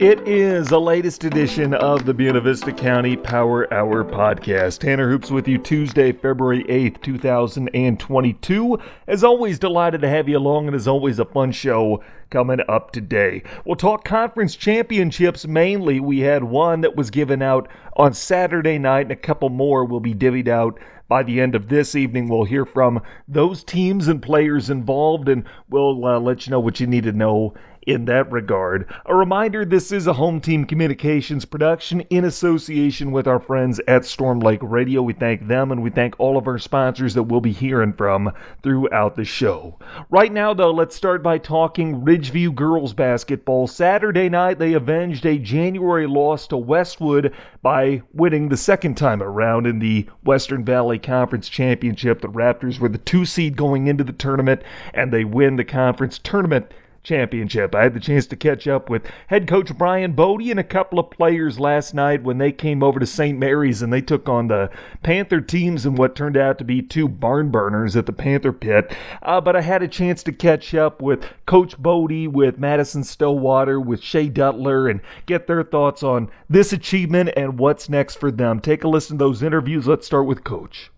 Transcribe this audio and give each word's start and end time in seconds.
It 0.00 0.26
is 0.26 0.70
the 0.70 0.80
latest 0.80 1.22
edition 1.22 1.72
of 1.72 2.04
the 2.04 2.12
Buena 2.12 2.40
Vista 2.40 2.72
County 2.72 3.16
Power 3.16 3.72
Hour 3.72 4.02
podcast. 4.02 4.80
Tanner 4.80 5.08
Hoops 5.08 5.30
with 5.30 5.46
you 5.46 5.56
Tuesday, 5.56 6.10
February 6.10 6.64
8th, 6.64 7.00
2022. 7.00 8.78
As 9.06 9.22
always, 9.22 9.60
delighted 9.60 10.00
to 10.00 10.08
have 10.08 10.28
you 10.28 10.36
along, 10.36 10.66
and 10.66 10.74
as 10.74 10.88
always, 10.88 11.20
a 11.20 11.24
fun 11.24 11.52
show 11.52 12.02
coming 12.30 12.58
up 12.68 12.90
today. 12.90 13.44
We'll 13.64 13.76
talk 13.76 14.04
conference 14.04 14.56
championships 14.56 15.46
mainly. 15.46 16.00
We 16.00 16.18
had 16.18 16.42
one 16.42 16.80
that 16.80 16.96
was 16.96 17.10
given 17.10 17.40
out 17.40 17.68
on 17.96 18.14
Saturday 18.14 18.78
night, 18.78 19.02
and 19.02 19.12
a 19.12 19.16
couple 19.16 19.48
more 19.48 19.84
will 19.84 20.00
be 20.00 20.12
divvied 20.12 20.48
out 20.48 20.76
by 21.06 21.22
the 21.22 21.40
end 21.40 21.54
of 21.54 21.68
this 21.68 21.94
evening. 21.94 22.28
We'll 22.28 22.44
hear 22.44 22.64
from 22.64 23.00
those 23.28 23.62
teams 23.62 24.08
and 24.08 24.20
players 24.20 24.70
involved, 24.70 25.28
and 25.28 25.44
we'll 25.68 26.04
uh, 26.04 26.18
let 26.18 26.46
you 26.46 26.50
know 26.50 26.58
what 26.58 26.80
you 26.80 26.88
need 26.88 27.04
to 27.04 27.12
know 27.12 27.54
in 27.86 28.04
that 28.06 28.30
regard. 28.30 28.92
A 29.06 29.14
reminder 29.14 29.64
this 29.64 29.92
is 29.92 30.06
a 30.06 30.12
home 30.12 30.40
team 30.40 30.64
communications 30.64 31.44
production 31.44 32.00
in 32.02 32.24
association 32.24 33.12
with 33.12 33.26
our 33.26 33.40
friends 33.40 33.80
at 33.86 34.04
Storm 34.04 34.40
Lake 34.40 34.60
Radio. 34.62 35.02
We 35.02 35.12
thank 35.12 35.46
them 35.46 35.72
and 35.72 35.82
we 35.82 35.90
thank 35.90 36.18
all 36.18 36.36
of 36.36 36.46
our 36.46 36.58
sponsors 36.58 37.14
that 37.14 37.24
we'll 37.24 37.40
be 37.40 37.52
hearing 37.52 37.92
from 37.92 38.32
throughout 38.62 39.16
the 39.16 39.24
show. 39.24 39.78
Right 40.10 40.32
now, 40.32 40.54
though, 40.54 40.70
let's 40.70 40.96
start 40.96 41.22
by 41.22 41.38
talking 41.38 42.02
Ridgeview 42.02 42.54
girls 42.54 42.94
basketball. 42.94 43.66
Saturday 43.66 44.28
night, 44.28 44.58
they 44.58 44.72
avenged 44.72 45.26
a 45.26 45.38
January 45.38 46.06
loss 46.06 46.46
to 46.48 46.56
Westwood 46.56 47.34
by 47.62 48.02
winning 48.12 48.48
the 48.48 48.56
second 48.56 48.96
time 48.96 49.22
around 49.22 49.66
in 49.66 49.78
the 49.78 50.06
Western 50.22 50.64
Valley 50.64 50.98
Conference 50.98 51.48
Championship. 51.48 52.20
The 52.20 52.28
Raptors 52.28 52.78
were 52.78 52.88
the 52.88 52.98
two 52.98 53.24
seed 53.24 53.56
going 53.56 53.86
into 53.86 54.04
the 54.04 54.12
tournament, 54.12 54.62
and 54.92 55.12
they 55.12 55.24
win 55.24 55.56
the 55.56 55.64
conference 55.64 56.18
tournament 56.18 56.70
championship. 57.04 57.74
I 57.74 57.84
had 57.84 57.94
the 57.94 58.00
chance 58.00 58.26
to 58.26 58.36
catch 58.36 58.66
up 58.66 58.90
with 58.90 59.06
head 59.28 59.46
coach 59.46 59.76
Brian 59.76 60.12
Bodie 60.12 60.50
and 60.50 60.58
a 60.58 60.64
couple 60.64 60.98
of 60.98 61.10
players 61.10 61.60
last 61.60 61.94
night 61.94 62.22
when 62.22 62.38
they 62.38 62.50
came 62.50 62.82
over 62.82 62.98
to 62.98 63.06
St. 63.06 63.38
Mary's 63.38 63.82
and 63.82 63.92
they 63.92 64.00
took 64.00 64.28
on 64.28 64.48
the 64.48 64.70
Panther 65.02 65.40
teams 65.40 65.86
in 65.86 65.94
what 65.94 66.16
turned 66.16 66.36
out 66.36 66.58
to 66.58 66.64
be 66.64 66.82
two 66.82 67.06
barn 67.06 67.50
burners 67.50 67.94
at 67.94 68.06
the 68.06 68.12
Panther 68.12 68.52
pit. 68.52 68.92
Uh, 69.22 69.40
but 69.40 69.54
I 69.54 69.60
had 69.60 69.82
a 69.82 69.88
chance 69.88 70.22
to 70.24 70.32
catch 70.32 70.74
up 70.74 71.00
with 71.00 71.24
Coach 71.46 71.78
Bodie, 71.78 72.26
with 72.26 72.58
Madison 72.58 73.04
Stillwater, 73.04 73.78
with 73.78 74.02
Shay 74.02 74.28
Dutler, 74.28 74.88
and 74.88 75.00
get 75.26 75.46
their 75.46 75.62
thoughts 75.62 76.02
on 76.02 76.30
this 76.48 76.72
achievement 76.72 77.30
and 77.36 77.58
what's 77.58 77.88
next 77.88 78.16
for 78.16 78.30
them. 78.30 78.60
Take 78.60 78.82
a 78.82 78.88
listen 78.88 79.18
to 79.18 79.24
those 79.24 79.42
interviews. 79.42 79.86
Let's 79.86 80.06
start 80.06 80.26
with 80.26 80.42
Coach. 80.42 80.90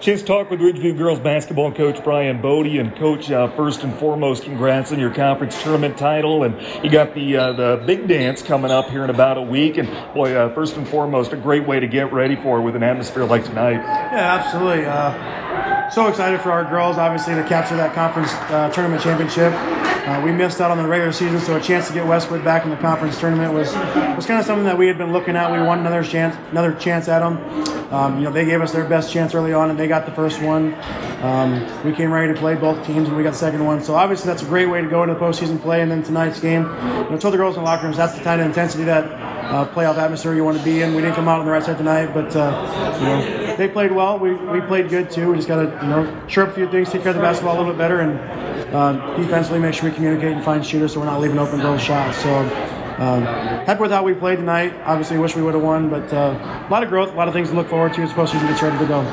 Chance 0.00 0.22
talk 0.22 0.48
with 0.48 0.60
Ridgeview 0.60 0.96
girls 0.96 1.18
basketball 1.18 1.72
coach 1.72 2.04
Brian 2.04 2.40
Bodie 2.40 2.78
and 2.78 2.94
coach. 2.94 3.32
Uh, 3.32 3.50
first 3.56 3.82
and 3.82 3.92
foremost, 3.96 4.44
congrats 4.44 4.92
on 4.92 5.00
your 5.00 5.12
conference 5.12 5.60
tournament 5.60 5.98
title, 5.98 6.44
and 6.44 6.54
you 6.84 6.90
got 6.90 7.14
the 7.14 7.36
uh, 7.36 7.52
the 7.54 7.82
big 7.84 8.06
dance 8.06 8.40
coming 8.40 8.70
up 8.70 8.88
here 8.90 9.02
in 9.02 9.10
about 9.10 9.38
a 9.38 9.42
week. 9.42 9.76
And 9.76 9.88
boy, 10.14 10.34
uh, 10.34 10.54
first 10.54 10.76
and 10.76 10.86
foremost, 10.86 11.32
a 11.32 11.36
great 11.36 11.66
way 11.66 11.80
to 11.80 11.88
get 11.88 12.12
ready 12.12 12.36
for 12.36 12.62
with 12.62 12.76
an 12.76 12.84
atmosphere 12.84 13.24
like 13.24 13.44
tonight. 13.44 13.72
Yeah, 13.72 14.38
absolutely. 14.40 14.86
Uh, 14.86 15.90
so 15.90 16.06
excited 16.06 16.42
for 16.42 16.52
our 16.52 16.64
girls, 16.64 16.96
obviously, 16.96 17.34
to 17.34 17.42
capture 17.48 17.74
that 17.74 17.92
conference 17.92 18.32
uh, 18.32 18.70
tournament 18.70 19.02
championship. 19.02 19.52
Uh, 19.52 20.22
we 20.24 20.30
missed 20.30 20.60
out 20.60 20.70
on 20.70 20.78
the 20.78 20.86
regular 20.86 21.12
season, 21.12 21.40
so 21.40 21.56
a 21.56 21.60
chance 21.60 21.88
to 21.88 21.92
get 21.92 22.06
Westwood 22.06 22.44
back 22.44 22.62
in 22.62 22.70
the 22.70 22.76
conference 22.76 23.18
tournament 23.18 23.52
was 23.52 23.74
was 24.14 24.26
kind 24.26 24.38
of 24.38 24.46
something 24.46 24.64
that 24.64 24.78
we 24.78 24.86
had 24.86 24.96
been 24.96 25.12
looking 25.12 25.34
at. 25.34 25.50
We 25.50 25.58
wanted 25.58 25.80
another 25.80 26.04
chance, 26.04 26.36
another 26.52 26.72
chance 26.74 27.08
at 27.08 27.18
them. 27.18 27.77
Um, 27.90 28.18
you 28.18 28.24
know, 28.24 28.30
they 28.30 28.44
gave 28.44 28.60
us 28.60 28.72
their 28.72 28.84
best 28.84 29.12
chance 29.12 29.34
early 29.34 29.54
on, 29.54 29.70
and 29.70 29.78
they 29.78 29.88
got 29.88 30.04
the 30.04 30.12
first 30.12 30.42
one. 30.42 30.74
Um, 31.22 31.84
we 31.84 31.92
came 31.92 32.12
ready 32.12 32.32
to 32.32 32.38
play 32.38 32.54
both 32.54 32.86
teams, 32.86 33.08
and 33.08 33.16
we 33.16 33.22
got 33.22 33.30
the 33.30 33.38
second 33.38 33.64
one. 33.64 33.82
So 33.82 33.94
obviously, 33.94 34.26
that's 34.26 34.42
a 34.42 34.46
great 34.46 34.66
way 34.66 34.82
to 34.82 34.88
go 34.88 35.02
into 35.02 35.14
the 35.14 35.20
postseason 35.20 35.60
play. 35.60 35.80
And 35.80 35.90
then 35.90 36.02
tonight's 36.02 36.38
game, 36.38 36.64
you 36.64 36.68
know, 36.68 37.18
told 37.18 37.32
the 37.32 37.38
girls 37.38 37.56
in 37.56 37.62
the 37.62 37.66
locker 37.66 37.84
rooms 37.84 37.96
that's 37.96 38.14
the 38.14 38.22
kind 38.22 38.40
of 38.40 38.46
intensity 38.46 38.84
that 38.84 39.04
uh, 39.48 39.66
playoff 39.72 39.96
atmosphere 39.96 40.34
you 40.34 40.44
want 40.44 40.58
to 40.58 40.64
be 40.64 40.82
in. 40.82 40.94
We 40.94 41.00
didn't 41.00 41.14
come 41.14 41.28
out 41.28 41.40
on 41.40 41.46
the 41.46 41.52
right 41.52 41.62
side 41.62 41.78
tonight, 41.78 42.12
but 42.12 42.36
uh, 42.36 42.98
you 43.00 43.06
know, 43.06 43.56
they 43.56 43.68
played 43.68 43.92
well. 43.92 44.18
We, 44.18 44.34
we 44.34 44.60
played 44.60 44.90
good 44.90 45.10
too. 45.10 45.30
We 45.30 45.36
just 45.36 45.48
got 45.48 45.62
to 45.62 45.84
you 45.84 45.88
know 45.88 46.28
shore 46.28 46.44
up 46.44 46.50
a 46.50 46.54
few 46.54 46.70
things, 46.70 46.90
take 46.90 47.02
care 47.02 47.10
of 47.10 47.16
the 47.16 47.22
basketball 47.22 47.56
a 47.56 47.58
little 47.58 47.72
bit 47.72 47.78
better, 47.78 48.00
and 48.00 48.74
uh, 48.74 49.16
defensively 49.16 49.60
make 49.60 49.72
sure 49.72 49.88
we 49.88 49.94
communicate 49.94 50.32
and 50.32 50.44
find 50.44 50.64
shooters 50.64 50.92
so 50.92 51.00
we're 51.00 51.06
not 51.06 51.20
leaving 51.20 51.38
open 51.38 51.60
girls 51.60 51.82
shots. 51.82 52.18
So. 52.18 52.77
Um, 52.98 53.22
happy 53.22 53.80
with 53.80 53.92
how 53.92 54.02
we 54.02 54.12
played 54.12 54.38
tonight. 54.38 54.74
Obviously, 54.84 55.18
wish 55.18 55.36
we 55.36 55.42
would 55.42 55.54
have 55.54 55.62
won, 55.62 55.88
but 55.88 56.12
uh, 56.12 56.66
a 56.66 56.68
lot 56.68 56.82
of 56.82 56.88
growth, 56.88 57.12
a 57.12 57.16
lot 57.16 57.28
of 57.28 57.34
things 57.34 57.48
to 57.50 57.54
look 57.54 57.68
forward 57.68 57.94
to 57.94 58.02
as 58.02 58.10
postseason 58.10 58.48
gets 58.48 58.60
ready 58.60 58.76
to 58.76 58.86
go. 58.86 59.04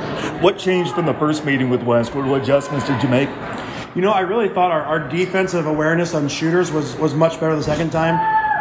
What 0.42 0.58
changed 0.58 0.96
from 0.96 1.06
the 1.06 1.14
first 1.14 1.46
meeting 1.46 1.70
with 1.70 1.84
Westwood? 1.84 2.26
What 2.26 2.42
adjustments 2.42 2.88
did 2.88 3.04
you 3.04 3.10
make? 3.10 3.30
You 3.96 4.02
know, 4.02 4.12
I 4.12 4.22
really 4.22 4.50
thought 4.50 4.72
our, 4.72 4.82
our 4.82 5.08
defensive 5.08 5.68
awareness 5.68 6.16
on 6.16 6.28
shooters 6.30 6.72
was, 6.72 6.96
was 6.96 7.14
much 7.14 7.40
better 7.40 7.56
the 7.56 7.62
second 7.62 7.92
time. 7.92 8.16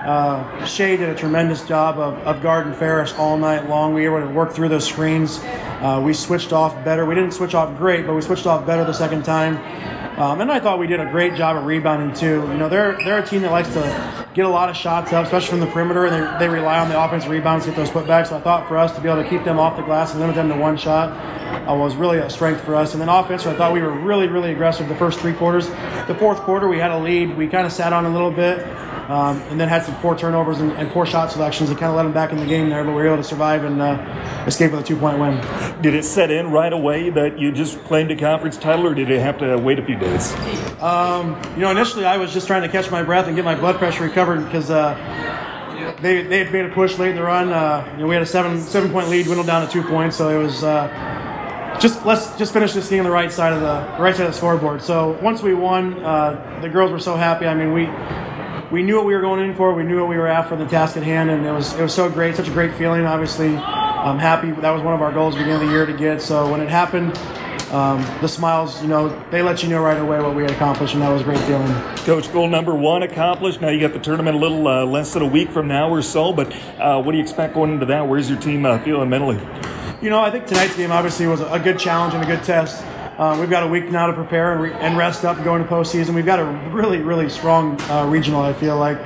Uh, 0.06 0.66
Shay 0.66 0.98
did 0.98 1.08
a 1.08 1.14
tremendous 1.14 1.66
job 1.66 1.98
of, 1.98 2.18
of 2.18 2.42
guarding 2.42 2.74
Ferris 2.74 3.14
all 3.14 3.38
night 3.38 3.66
long. 3.66 3.94
We 3.94 4.06
were 4.06 4.18
able 4.18 4.28
to 4.28 4.34
work 4.34 4.52
through 4.52 4.68
those 4.68 4.86
screens. 4.86 5.40
Uh, 5.42 6.02
we 6.04 6.12
switched 6.12 6.52
off 6.52 6.84
better. 6.84 7.06
We 7.06 7.14
didn't 7.14 7.32
switch 7.32 7.54
off 7.54 7.78
great, 7.78 8.06
but 8.06 8.14
we 8.14 8.20
switched 8.20 8.44
off 8.44 8.66
better 8.66 8.84
the 8.84 8.92
second 8.92 9.24
time. 9.24 9.56
Um, 10.16 10.40
and 10.40 10.50
I 10.50 10.60
thought 10.60 10.78
we 10.78 10.86
did 10.86 11.00
a 11.00 11.10
great 11.10 11.34
job 11.34 11.56
at 11.56 11.64
rebounding 11.64 12.14
too. 12.14 12.46
You 12.48 12.54
know, 12.54 12.68
they're 12.68 12.96
they're 13.04 13.18
a 13.18 13.26
team 13.26 13.42
that 13.42 13.50
likes 13.50 13.68
to 13.74 14.28
get 14.32 14.44
a 14.44 14.48
lot 14.48 14.68
of 14.68 14.76
shots 14.76 15.12
up, 15.12 15.24
especially 15.24 15.50
from 15.50 15.60
the 15.60 15.66
perimeter, 15.66 16.06
and 16.06 16.40
they, 16.40 16.46
they 16.46 16.48
rely 16.48 16.78
on 16.78 16.88
the 16.88 17.02
offensive 17.02 17.30
rebounds 17.30 17.64
to 17.64 17.72
get 17.72 17.76
those 17.76 17.90
putbacks. 17.90 18.28
So 18.28 18.36
I 18.36 18.40
thought 18.40 18.68
for 18.68 18.78
us 18.78 18.94
to 18.94 19.00
be 19.00 19.08
able 19.08 19.24
to 19.24 19.28
keep 19.28 19.42
them 19.42 19.58
off 19.58 19.76
the 19.76 19.82
glass 19.82 20.12
and 20.12 20.20
limit 20.20 20.36
them 20.36 20.48
to 20.50 20.56
one 20.56 20.76
shot 20.76 21.10
uh, 21.68 21.74
was 21.74 21.96
really 21.96 22.18
a 22.18 22.30
strength 22.30 22.60
for 22.62 22.76
us. 22.76 22.92
And 22.92 23.00
then 23.00 23.08
offense, 23.08 23.44
I 23.46 23.56
thought 23.56 23.72
we 23.72 23.80
were 23.80 23.90
really 23.90 24.28
really 24.28 24.52
aggressive 24.52 24.88
the 24.88 24.94
first 24.96 25.18
three 25.18 25.34
quarters. 25.34 25.68
The 26.06 26.16
fourth 26.18 26.38
quarter, 26.40 26.68
we 26.68 26.78
had 26.78 26.92
a 26.92 26.98
lead. 26.98 27.36
We 27.36 27.48
kind 27.48 27.66
of 27.66 27.72
sat 27.72 27.92
on 27.92 28.04
a 28.04 28.10
little 28.10 28.30
bit. 28.30 28.58
Um, 29.08 29.38
and 29.42 29.60
then 29.60 29.68
had 29.68 29.84
some 29.84 29.94
poor 29.96 30.16
turnovers 30.16 30.60
and, 30.60 30.72
and, 30.72 30.90
poor 30.90 31.04
shot 31.04 31.30
selections 31.30 31.68
that 31.68 31.78
kind 31.78 31.90
of 31.90 31.96
let 31.96 32.04
them 32.04 32.14
back 32.14 32.32
in 32.32 32.38
the 32.38 32.46
game 32.46 32.70
there, 32.70 32.82
but 32.84 32.92
we 32.92 33.02
were 33.02 33.08
able 33.08 33.18
to 33.18 33.24
survive 33.24 33.62
and 33.64 33.82
uh, 33.82 34.44
escape 34.46 34.72
with 34.72 34.80
a 34.80 34.82
two 34.84 34.96
point 34.96 35.18
win. 35.18 35.36
Did 35.82 35.94
it 35.94 36.04
set 36.04 36.30
in 36.30 36.50
right 36.50 36.72
away 36.72 37.10
that 37.10 37.38
you 37.38 37.52
just 37.52 37.82
claimed 37.84 38.10
a 38.10 38.16
conference 38.16 38.56
title, 38.56 38.86
or 38.86 38.94
did 38.94 39.10
it 39.10 39.20
have 39.20 39.38
to 39.40 39.58
wait 39.58 39.78
a 39.78 39.84
few 39.84 39.98
days? 39.98 40.32
Um, 40.80 41.38
you 41.54 41.60
know, 41.60 41.70
initially 41.70 42.06
I 42.06 42.16
was 42.16 42.32
just 42.32 42.46
trying 42.46 42.62
to 42.62 42.68
catch 42.68 42.90
my 42.90 43.02
breath 43.02 43.26
and 43.26 43.36
get 43.36 43.44
my 43.44 43.54
blood 43.54 43.76
pressure 43.76 44.04
recovered 44.04 44.44
because. 44.44 44.70
Uh, 44.70 44.94
they, 46.00 46.22
they 46.22 46.38
had 46.38 46.52
made 46.52 46.64
a 46.64 46.68
push 46.70 46.98
late 46.98 47.10
in 47.10 47.16
the 47.16 47.22
run. 47.22 47.52
Uh, 47.52 47.86
you 47.92 48.00
know, 48.00 48.06
we 48.06 48.14
had 48.14 48.22
a 48.22 48.26
seven 48.26 48.60
seven 48.60 48.90
point 48.90 49.08
lead, 49.08 49.24
dwindled 49.24 49.46
down 49.46 49.66
to 49.66 49.72
two 49.72 49.82
points, 49.82 50.16
so 50.16 50.28
it 50.28 50.42
was 50.42 50.62
uh, 50.62 51.78
just 51.80 52.04
let's 52.04 52.36
just 52.36 52.52
finish 52.52 52.72
this 52.72 52.88
game 52.88 53.00
on 53.00 53.04
the 53.04 53.10
right 53.10 53.32
side 53.32 53.52
of 53.52 53.60
the, 53.60 53.96
the 53.96 54.02
right 54.02 54.14
side 54.14 54.26
of 54.26 54.32
the 54.32 54.36
scoreboard. 54.36 54.82
So 54.82 55.18
once 55.22 55.42
we 55.42 55.54
won, 55.54 56.02
uh, 56.02 56.60
the 56.62 56.68
girls 56.68 56.90
were 56.90 56.98
so 56.98 57.16
happy. 57.16 57.46
I 57.46 57.54
mean, 57.54 57.72
we 57.72 57.86
we 58.74 58.82
knew 58.82 58.96
what 58.96 59.06
we 59.06 59.14
were 59.14 59.20
going 59.20 59.38
in 59.38 59.54
for. 59.54 59.72
We 59.72 59.84
knew 59.84 60.00
what 60.00 60.08
we 60.08 60.16
were 60.16 60.26
after 60.26 60.56
the 60.56 60.66
task 60.66 60.96
at 60.96 61.04
hand, 61.04 61.30
and 61.30 61.46
it 61.46 61.52
was 61.52 61.72
it 61.74 61.82
was 61.82 61.94
so 61.94 62.10
great, 62.10 62.34
such 62.34 62.48
a 62.48 62.50
great 62.50 62.74
feeling. 62.74 63.06
Obviously, 63.06 63.56
I'm 63.56 64.18
happy. 64.18 64.50
That 64.50 64.72
was 64.72 64.82
one 64.82 64.94
of 64.94 65.00
our 65.00 65.12
goals 65.12 65.36
beginning 65.36 65.54
of 65.54 65.60
the 65.60 65.68
year 65.68 65.86
to 65.86 65.92
get. 65.92 66.20
So 66.20 66.50
when 66.50 66.60
it 66.60 66.68
happened, 66.68 67.16
um, 67.70 68.04
the 68.20 68.26
smiles, 68.26 68.82
you 68.82 68.88
know, 68.88 69.16
they 69.30 69.42
let 69.42 69.62
you 69.62 69.68
know 69.68 69.80
right 69.80 69.96
away 69.96 70.20
what 70.20 70.34
we 70.34 70.42
had 70.42 70.50
accomplished, 70.50 70.94
and 70.94 71.02
that 71.04 71.08
was 71.08 71.22
a 71.22 71.24
great 71.24 71.38
feeling. 71.42 71.72
Coach, 71.98 72.32
goal 72.32 72.48
number 72.48 72.74
one 72.74 73.04
accomplished. 73.04 73.60
Now 73.60 73.68
you 73.68 73.80
got 73.80 73.92
the 73.92 74.00
tournament 74.00 74.36
a 74.36 74.40
little 74.40 74.66
uh, 74.66 74.84
less 74.84 75.12
than 75.12 75.22
a 75.22 75.28
week 75.28 75.50
from 75.50 75.68
now 75.68 75.88
or 75.88 76.02
so, 76.02 76.32
but 76.32 76.52
uh, 76.80 77.00
what 77.00 77.12
do 77.12 77.18
you 77.18 77.22
expect 77.22 77.54
going 77.54 77.70
into 77.74 77.86
that? 77.86 78.08
Where's 78.08 78.28
your 78.28 78.40
team 78.40 78.66
uh, 78.66 78.80
feeling 78.80 79.08
mentally? 79.08 79.38
You 80.02 80.10
know, 80.10 80.20
I 80.20 80.32
think 80.32 80.46
tonight's 80.46 80.76
game 80.76 80.90
obviously 80.90 81.28
was 81.28 81.42
a 81.42 81.60
good 81.60 81.78
challenge 81.78 82.14
and 82.14 82.24
a 82.24 82.26
good 82.26 82.42
test. 82.42 82.84
Uh, 83.16 83.36
we've 83.38 83.50
got 83.50 83.62
a 83.62 83.66
week 83.68 83.90
now 83.92 84.08
to 84.08 84.12
prepare 84.12 84.52
and, 84.52 84.62
re- 84.62 84.72
and 84.72 84.98
rest 84.98 85.24
up 85.24 85.36
and 85.36 85.44
go 85.44 85.54
into 85.54 85.68
postseason. 85.68 86.16
We've 86.16 86.26
got 86.26 86.40
a 86.40 86.44
really, 86.72 86.98
really 86.98 87.28
strong 87.28 87.80
uh, 87.82 88.06
regional, 88.06 88.42
I 88.42 88.52
feel 88.52 88.76
like. 88.76 88.98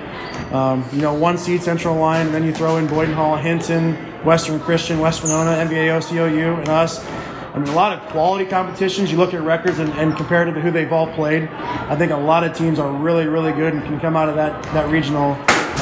Um, 0.51 0.83
you 0.95 1.03
know, 1.03 1.13
one 1.13 1.37
seed 1.37 1.63
Central 1.63 1.95
Lyon, 1.95 2.27
and 2.29 2.35
then 2.35 2.43
you 2.43 2.55
throw 2.55 2.79
in 2.79 2.87
Boyden 2.87 3.13
Hull, 3.13 3.37
Hinton, 3.37 3.97
Western 4.25 4.61
Christian, 4.61 4.99
West 4.99 5.23
Monona, 5.23 5.51
MVA, 5.69 5.99
OCOU, 5.99 6.59
and 6.59 6.69
us. 6.71 7.05
I 7.05 7.59
mean, 7.59 7.69
a 7.69 7.75
lot 7.75 7.93
of 7.93 8.09
quality 8.09 8.47
competitions. 8.47 9.13
You 9.13 9.19
look 9.19 9.35
at 9.35 9.43
records 9.43 9.79
and, 9.79 9.93
and 9.93 10.17
to 10.17 10.25
who 10.25 10.71
they've 10.71 10.93
all 10.93 11.13
played. 11.13 11.43
I 11.43 11.95
think 11.95 12.11
a 12.11 12.17
lot 12.17 12.45
of 12.45 12.57
teams 12.57 12.79
are 12.79 12.91
really, 12.91 13.27
really 13.27 13.53
good 13.53 13.75
and 13.75 13.83
can 13.83 14.01
come 14.01 14.17
out 14.17 14.31
of 14.31 14.37
that, 14.37 14.63
that 14.73 14.89
regional. 14.91 15.33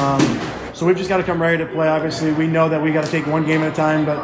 Um, 0.00 0.74
so 0.74 0.84
we've 0.84 0.96
just 0.96 1.08
got 1.08 1.18
to 1.18 1.22
come 1.22 1.40
ready 1.40 1.58
to 1.58 1.66
play. 1.66 1.86
Obviously, 1.86 2.32
we 2.32 2.48
know 2.48 2.68
that 2.68 2.82
we 2.82 2.90
got 2.90 3.04
to 3.04 3.10
take 3.10 3.26
one 3.26 3.46
game 3.46 3.62
at 3.62 3.72
a 3.72 3.76
time, 3.76 4.04
but 4.04 4.18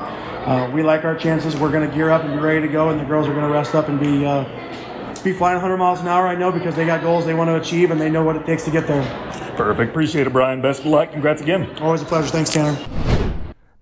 uh, 0.44 0.70
we 0.72 0.82
like 0.82 1.04
our 1.04 1.16
chances. 1.16 1.56
We're 1.56 1.70
going 1.70 1.88
to 1.88 1.94
gear 1.94 2.10
up 2.10 2.24
and 2.24 2.32
be 2.34 2.40
ready 2.40 2.60
to 2.60 2.72
go, 2.72 2.90
and 2.90 3.00
the 3.00 3.04
girls 3.04 3.28
are 3.28 3.32
going 3.32 3.46
to 3.46 3.52
rest 3.52 3.74
up 3.74 3.88
and 3.88 3.98
be 4.00 4.24
uh, 4.24 4.44
be 5.22 5.32
flying 5.32 5.54
100 5.54 5.76
miles 5.76 6.00
an 6.00 6.08
hour. 6.08 6.26
I 6.26 6.34
know 6.34 6.50
because 6.50 6.74
they 6.74 6.84
got 6.84 7.02
goals 7.02 7.24
they 7.24 7.34
want 7.34 7.48
to 7.48 7.56
achieve, 7.56 7.90
and 7.90 8.00
they 8.00 8.10
know 8.10 8.24
what 8.24 8.36
it 8.36 8.44
takes 8.44 8.64
to 8.64 8.70
get 8.70 8.86
there. 8.86 9.02
Perfect. 9.56 9.90
Appreciate 9.90 10.26
it, 10.26 10.32
Brian. 10.32 10.60
Best 10.60 10.80
of 10.80 10.86
luck. 10.86 11.12
Congrats 11.12 11.42
again. 11.42 11.76
Always 11.78 12.02
a 12.02 12.06
pleasure. 12.06 12.28
Thanks, 12.28 12.50
Tanner. 12.50 13.11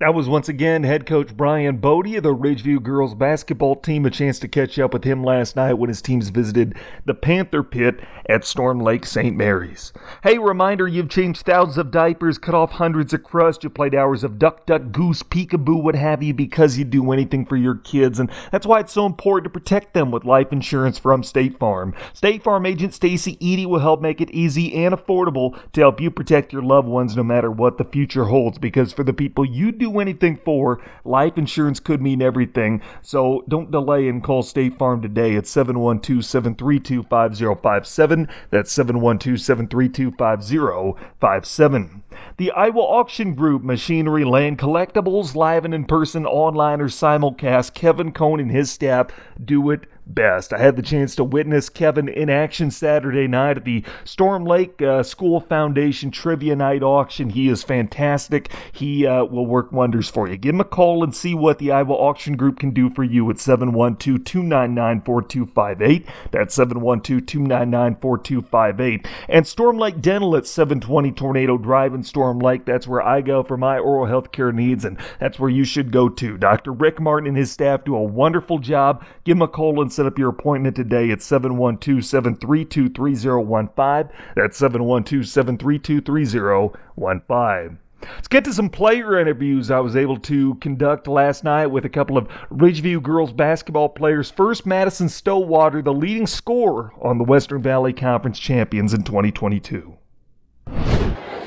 That 0.01 0.15
was 0.15 0.31
once 0.31 0.49
again 0.49 0.83
head 0.83 1.05
coach 1.05 1.37
Brian 1.37 1.77
Bodie 1.77 2.17
of 2.17 2.23
the 2.23 2.35
Ridgeview 2.35 2.83
girls 2.83 3.15
basketball 3.15 3.77
team. 3.77 4.07
A 4.07 4.11
chance 4.11 4.39
to 4.39 4.49
catch 4.49 4.79
up 4.79 4.95
with 4.95 5.05
him 5.05 5.23
last 5.23 5.57
night 5.57 5.75
when 5.75 5.89
his 5.89 6.01
teams 6.01 6.31
visited 6.31 6.75
the 7.05 7.13
Panther 7.13 7.63
Pit 7.63 8.01
at 8.27 8.47
Storm 8.47 8.81
Lake 8.81 9.05
St. 9.05 9.37
Mary's. 9.37 9.93
Hey, 10.23 10.39
reminder 10.39 10.89
you've 10.89 11.11
changed 11.11 11.45
thousands 11.45 11.77
of 11.77 11.91
diapers, 11.91 12.39
cut 12.39 12.55
off 12.55 12.71
hundreds 12.71 13.13
of 13.13 13.25
crusts, 13.25 13.63
you 13.63 13.69
played 13.69 13.95
hours 13.95 14.25
of 14.25 14.39
duck, 14.39 14.65
duck, 14.65 14.91
goose, 14.91 15.23
peekaboo, 15.23 15.83
what 15.83 15.95
have 15.95 16.23
you, 16.23 16.33
because 16.33 16.79
you 16.79 16.87
do 16.87 17.13
anything 17.13 17.45
for 17.45 17.59
your 17.59 17.75
kids. 17.75 18.19
And 18.19 18.31
that's 18.51 18.65
why 18.65 18.81
it's 18.81 18.95
so 18.95 19.05
important 19.05 19.53
to 19.53 19.61
protect 19.61 19.93
them 19.93 20.11
with 20.11 20.25
life 20.25 20.51
insurance 20.51 20.99
from 20.99 21.23
State 21.23 21.59
Farm. 21.59 21.95
State 22.15 22.43
Farm 22.43 22.65
agent 22.65 22.95
Stacy 22.95 23.37
Eady 23.39 23.67
will 23.67 23.81
help 23.81 24.01
make 24.01 24.23
it 24.23 24.31
easy 24.31 24.73
and 24.83 24.95
affordable 24.95 25.61
to 25.73 25.83
help 25.83 26.01
you 26.01 26.11
protect 26.11 26.55
your 26.55 26.63
loved 26.63 26.89
ones 26.89 27.15
no 27.17 27.23
matter 27.23 27.51
what 27.51 27.77
the 27.77 27.85
future 27.85 28.25
holds. 28.25 28.57
Because 28.57 28.95
for 28.95 29.05
the 29.05 29.13
people 29.13 29.45
you 29.45 29.71
do 29.71 29.90
anything 29.99 30.37
for, 30.45 30.81
life 31.05 31.37
insurance 31.37 31.81
could 31.81 32.01
mean 32.01 32.23
everything. 32.23 32.83
So 33.03 33.45
don't 33.49 33.71
delay 33.71 34.09
and 34.09 34.23
call 34.23 34.43
State 34.43 34.79
Farm 34.79 35.03
today 35.03 35.35
at 35.37 35.47
712 35.47 36.25
732 36.25 37.03
5057. 37.05 38.29
That's 38.51 38.71
712 38.71 39.41
732 39.41 40.11
5057. 40.13 42.03
The 42.37 42.51
Iowa 42.53 42.81
Auction 42.81 43.35
Group, 43.35 43.63
Machinery, 43.63 44.25
Land 44.25 44.59
Collectibles, 44.59 45.35
live 45.35 45.65
and 45.65 45.75
in 45.75 45.85
person, 45.85 46.27
online, 46.27 46.81
or 46.81 46.89
simulcast. 46.89 47.75
Kevin 47.75 48.13
Cohn 48.13 48.41
and 48.41 48.51
his 48.51 48.71
staff 48.71 49.09
do 49.45 49.71
it 49.71 49.87
best. 50.15 50.53
I 50.53 50.59
had 50.59 50.77
the 50.77 50.83
chance 50.83 51.15
to 51.17 51.25
witness 51.25 51.69
Kevin 51.69 52.09
in 52.09 52.29
action 52.29 52.71
Saturday 52.71 53.27
night 53.27 53.59
at 53.59 53.65
the 53.65 53.85
Storm 54.05 54.45
Lake 54.45 54.81
uh, 54.83 55.03
School 55.03 55.41
Foundation 55.41 56.11
Trivia 56.11 56.57
Night 56.57 56.83
auction. 56.83 57.31
He 57.31 57.49
is 57.49 57.63
fantastic. 57.63 58.53
He 58.73 59.07
uh, 59.07 59.25
will 59.25 59.47
work 59.47 59.73
wonders 59.73 60.09
for 60.09 60.29
you. 60.29 60.37
Give 60.37 60.55
him 60.55 60.61
a 60.61 60.65
call 60.65 61.05
and 61.05 61.15
see 61.15 61.35
what 61.35 61.59
the 61.59 61.73
Iowa 61.73 61.95
Auction 61.95 62.37
Group 62.37 62.59
can 62.59 62.71
do 62.71 62.91
for 62.91 63.05
you 63.05 63.29
at 63.31 63.39
712 63.39 64.25
299 64.25 65.03
4258. 65.03 66.07
That's 66.31 66.55
712 66.55 67.27
299 67.27 67.97
4258. 68.01 69.07
And 69.29 69.47
Storm 69.47 69.79
Lake 69.79 70.01
Dental 70.01 70.37
at 70.37 70.47
720 70.47 71.13
Tornado 71.13 71.59
Drive 71.59 71.95
in 71.95 72.03
Storm 72.03 72.39
Lake. 72.39 72.65
That's 72.65 72.87
where 72.87 73.03
I 73.03 73.21
go 73.21 73.43
for 73.43 73.57
my 73.57 73.79
oral 73.79 74.07
health 74.07 74.33
care 74.33 74.53
needs, 74.53 74.85
and 74.85 74.99
that's 75.19 75.39
where 75.39 75.51
you 75.51 75.65
should 75.65 75.93
go 75.93 76.09
to. 76.09 76.37
Dr. 76.37 76.73
Rick 76.73 77.01
Martin 77.01 77.29
and 77.29 77.37
his 77.37 77.51
staff 77.51 77.85
do 77.85 77.95
a 77.95 78.03
wonderful 78.03 78.59
job. 78.59 79.05
Give 79.25 79.37
him 79.37 79.43
a 79.43 79.49
call 79.49 79.81
and 79.81 79.93
set 80.01 80.07
up 80.07 80.19
your 80.19 80.31
appointment 80.31 80.75
today 80.75 81.11
at 81.11 81.21
712 81.21 82.03
732 82.03 82.89
3015. 82.89 84.17
That's 84.35 84.57
712 84.57 85.29
732 85.29 86.01
3015. 86.01 87.79
Let's 88.03 88.29
get 88.29 88.45
to 88.47 88.55
some 88.55 88.71
player 88.71 89.21
interviews 89.21 89.71
I 89.71 89.81
was 89.81 89.97
able 89.97 90.19
to 90.21 90.55
conduct 90.55 91.07
last 91.07 91.45
night 91.45 91.67
with 91.67 91.85
a 91.85 91.91
couple 91.91 92.17
of 92.17 92.29
Ridgeview 92.51 93.03
girls 93.03 93.31
basketball 93.31 93.91
players. 93.91 94.31
First, 94.31 94.65
Madison 94.65 95.11
Stowwater, 95.11 95.83
the 95.83 95.93
leading 95.93 96.27
scorer 96.27 96.95
on 97.03 97.19
the 97.19 97.25
Western 97.25 97.61
Valley 97.61 97.93
Conference 97.93 98.39
champions 98.39 98.95
in 98.95 99.03
2022. 99.03 99.99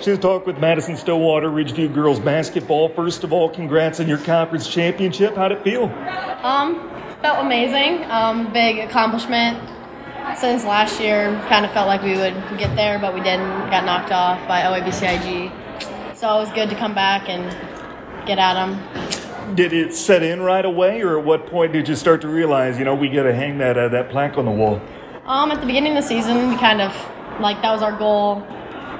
To 0.03 0.17
talk 0.17 0.45
with 0.45 0.59
Madison 0.59 0.95
Stowwater, 0.95 1.49
Ridgeview 1.49 1.91
girls 1.91 2.19
basketball. 2.19 2.89
First 2.89 3.23
of 3.23 3.33
all, 3.33 3.49
congrats 3.49 3.99
on 3.99 4.07
your 4.07 4.19
conference 4.19 4.69
championship. 4.69 5.35
How'd 5.35 5.53
it 5.53 5.63
feel? 5.63 5.85
Um, 6.43 6.75
felt 7.23 7.39
amazing. 7.39 8.03
Um, 8.11 8.51
big 8.51 8.79
accomplishment 8.79 9.57
since 10.37 10.65
last 10.65 10.99
year. 10.99 11.31
Kind 11.47 11.65
of 11.65 11.71
felt 11.71 11.87
like 11.87 12.03
we 12.03 12.17
would 12.17 12.33
get 12.59 12.75
there, 12.75 12.99
but 12.99 13.13
we 13.13 13.21
didn't. 13.21 13.47
Got 13.71 13.85
knocked 13.85 14.11
off 14.11 14.45
by 14.45 14.61
OABCIG. 14.61 16.17
So 16.17 16.35
it 16.35 16.39
was 16.39 16.51
good 16.51 16.69
to 16.69 16.75
come 16.75 16.93
back 16.93 17.29
and 17.29 17.45
get 18.27 18.39
at 18.39 18.55
them. 18.55 19.55
Did 19.55 19.71
it 19.71 19.95
set 19.95 20.21
in 20.21 20.41
right 20.41 20.65
away, 20.65 21.01
or 21.01 21.17
at 21.17 21.23
what 21.23 21.47
point 21.47 21.71
did 21.71 21.87
you 21.87 21.95
start 21.95 22.19
to 22.21 22.27
realize, 22.27 22.77
you 22.77 22.83
know, 22.83 22.93
we 22.93 23.07
got 23.07 23.23
to 23.23 23.33
hang 23.33 23.57
that 23.59 23.77
uh, 23.77 23.87
that 23.87 24.09
plaque 24.09 24.37
on 24.37 24.43
the 24.43 24.51
wall? 24.51 24.81
Um, 25.25 25.49
at 25.51 25.61
the 25.61 25.65
beginning 25.65 25.95
of 25.95 26.03
the 26.03 26.07
season, 26.07 26.49
we 26.49 26.57
kind 26.57 26.81
of 26.81 26.91
like 27.39 27.61
that 27.61 27.71
was 27.71 27.81
our 27.81 27.97
goal, 27.97 28.41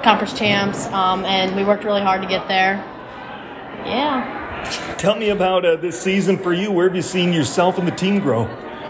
conference 0.02 0.34
champs, 0.34 0.88
um, 0.88 1.25
and 1.25 1.58
we 1.58 1.66
worked 1.66 1.84
really 1.84 2.02
hard 2.02 2.22
to 2.22 2.28
get 2.28 2.48
there. 2.48 2.75
Yeah. 3.86 4.43
Tell 4.98 5.15
me 5.15 5.30
about 5.30 5.65
uh, 5.65 5.75
this 5.75 6.00
season 6.00 6.38
for 6.38 6.54
you. 6.54 6.71
Where 6.71 6.88
have 6.88 6.95
you 6.95 7.01
seen 7.01 7.33
yourself 7.33 7.77
and 7.77 7.88
the 7.88 7.92
team 7.92 8.19
grow? 8.19 8.45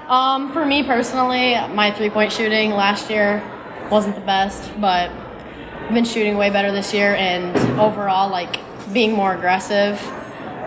Um, 0.08 0.52
for 0.54 0.66
me 0.66 0.84
personally, 0.84 1.56
my 1.74 1.92
three 1.92 2.10
point 2.10 2.32
shooting 2.32 2.72
last 2.72 3.10
year 3.10 3.42
wasn't 3.90 4.16
the 4.16 4.22
best, 4.22 4.72
but 4.80 5.10
I've 5.10 5.94
been 5.94 6.06
shooting 6.06 6.38
way 6.38 6.50
better 6.50 6.72
this 6.72 6.94
year, 6.94 7.16
and 7.16 7.56
overall, 7.80 8.30
like 8.30 8.60
being 8.94 9.14
more 9.14 9.34
aggressive. 9.34 10.00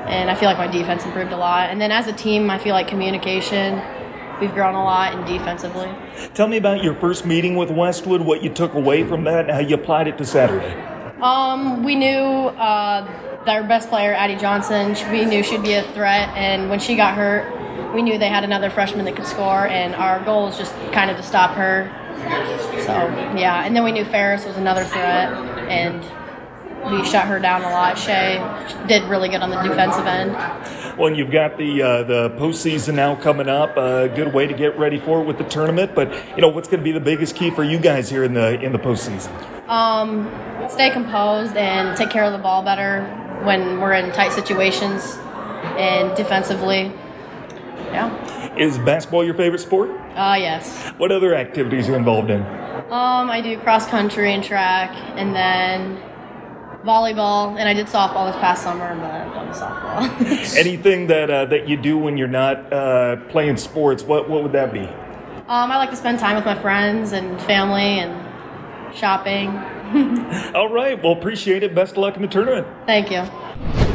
And 0.07 0.31
I 0.31 0.35
feel 0.35 0.49
like 0.49 0.59
my 0.59 0.69
defense 0.69 1.05
improved 1.05 1.33
a 1.33 1.37
lot. 1.37 1.71
And 1.71 1.81
then 1.81 1.91
as 1.91 2.07
a 2.07 2.13
team, 2.13 2.49
I 2.51 2.59
feel 2.59 2.75
like 2.75 2.87
communication, 2.87 3.81
we've 4.41 4.55
grown 4.55 4.75
a 4.75 4.85
lot 4.85 5.15
and 5.15 5.27
defensively. 5.27 5.93
Tell 6.35 6.47
me 6.47 6.59
about 6.59 6.83
your 6.83 6.95
first 6.95 7.27
meeting 7.27 7.57
with 7.57 7.71
Westwood, 7.71 8.21
what 8.21 8.43
you 8.43 8.51
took 8.51 8.75
away 8.75 9.05
from 9.05 9.25
that, 9.25 9.47
and 9.47 9.51
how 9.51 9.59
you 9.59 9.75
applied 9.75 10.07
it 10.07 10.17
to 10.19 10.25
Saturday. 10.25 10.75
Um, 11.21 11.83
we 11.83 11.95
knew 11.95 12.19
uh, 12.19 13.05
their 13.47 13.63
best 13.63 13.89
player, 13.89 14.13
Addie 14.13 14.37
Johnson, 14.37 14.95
we 15.11 15.25
knew 15.25 15.43
she'd 15.43 15.63
be 15.63 15.75
a 15.75 15.83
threat, 15.93 16.29
and 16.37 16.69
when 16.69 16.81
she 16.81 16.97
got 16.97 17.15
hurt, 17.15 17.95
we 17.95 18.03
knew 18.03 18.19
they 18.19 18.29
had 18.29 18.45
another 18.45 18.69
freshman 18.69 19.05
that 19.07 19.17
could 19.17 19.27
score, 19.27 19.67
and 19.67 19.95
our 19.95 20.23
goal 20.25 20.47
was 20.47 20.59
just 20.59 20.75
kind 20.93 21.11
of 21.11 21.17
to 21.17 21.23
stop 21.23 21.53
her. 21.53 21.91
So 22.85 22.93
yeah, 23.37 23.65
and 23.65 23.75
then 23.75 23.85
we 23.85 23.93
knew 23.93 24.05
Ferris 24.05 24.45
was 24.45 24.57
another 24.57 24.85
threat, 24.85 25.33
and 25.71 26.03
we 26.91 27.05
shut 27.05 27.27
her 27.27 27.39
down 27.39 27.63
a 27.63 27.71
lot. 27.71 27.99
Shay 27.99 28.39
did 28.87 29.05
really 29.05 29.29
good 29.29 29.41
on 29.41 29.51
the 29.51 29.63
defensive 29.63 30.07
end. 30.07 30.33
Well, 30.99 31.09
and 31.09 31.17
you've 31.17 31.31
got 31.31 31.57
the 31.57 31.83
uh, 31.83 32.03
the 32.05 32.31
postseason 32.31 32.95
now 32.95 33.15
coming 33.15 33.49
up. 33.49 33.77
A 33.77 34.09
good 34.09 34.33
way 34.33 34.47
to 34.47 34.55
get 34.55 34.79
ready 34.79 34.99
for 34.99 35.21
it 35.21 35.25
with 35.25 35.39
the 35.39 35.45
tournament. 35.45 35.95
But 35.95 36.13
you 36.35 36.43
know, 36.43 36.49
what's 36.49 36.69
going 36.69 36.81
to 36.81 36.85
be 36.85 36.93
the 36.93 37.01
biggest 37.01 37.37
key 37.37 37.51
for 37.51 37.65
you 37.65 37.79
guys 37.79 38.09
here 38.09 38.25
in 38.25 38.35
the 38.35 38.61
in 38.61 38.73
the 38.73 38.79
postseason? 38.79 39.31
Um, 39.69 40.31
stay 40.71 40.91
composed 40.91 41.57
and 41.57 41.97
take 41.97 42.11
care 42.11 42.25
of 42.25 42.33
the 42.33 42.39
ball 42.39 42.63
better 42.63 43.26
when 43.47 43.81
we're 43.81 43.95
in 43.95 44.13
tight 44.13 44.33
situations 44.33 45.17
and 45.79 46.15
defensively. 46.17 46.93
Yeah. 47.93 48.57
Is 48.57 48.79
basketball 48.79 49.25
your 49.25 49.35
favorite 49.35 49.61
sport? 49.61 49.91
Uh, 50.17 50.37
yes. 50.39 50.91
What 50.99 51.13
other 51.13 51.35
activities 51.35 51.89
are 51.89 51.93
you 51.93 51.97
involved 51.97 52.31
in? 52.31 52.43
Um, 52.43 53.31
I 53.31 53.41
do 53.41 53.59
cross 53.61 53.87
country 53.87 54.33
and 54.35 54.43
track, 54.43 54.91
and 55.17 55.35
then 55.35 56.03
volleyball, 56.85 57.59
and 57.59 57.69
I 57.69 57.75
did 57.75 57.87
softball 57.87 58.31
this 58.33 58.41
past 58.41 58.63
summer, 58.63 58.95
but 58.97 59.11
I'm 59.11 59.31
done 59.31 59.49
with 59.49 59.57
softball. 59.57 60.57
Anything 60.59 61.07
that 61.07 61.31
uh, 61.31 61.45
that 61.47 61.69
you 61.69 61.77
do 61.77 61.97
when 61.99 62.17
you're 62.17 62.29
not 62.29 62.73
uh, 62.73 63.17
playing 63.29 63.57
sports, 63.57 64.03
what 64.03 64.29
what 64.29 64.43
would 64.43 64.53
that 64.53 64.73
be? 64.73 64.81
Um, 65.49 65.71
I 65.71 65.77
like 65.77 65.91
to 65.91 65.97
spend 65.97 66.19
time 66.19 66.35
with 66.37 66.45
my 66.45 66.61
friends 66.61 67.13
and 67.13 67.41
family 67.43 68.01
and 68.01 68.97
shopping. 68.97 69.49
All 70.55 70.69
right. 70.69 71.01
Well, 71.03 71.13
appreciate 71.13 71.63
it. 71.63 71.75
Best 71.75 71.93
of 71.93 71.99
luck 71.99 72.17
in 72.17 72.23
the 72.23 72.29
tournament. 72.29 72.67
Thank 72.87 73.11
you. 73.11 73.86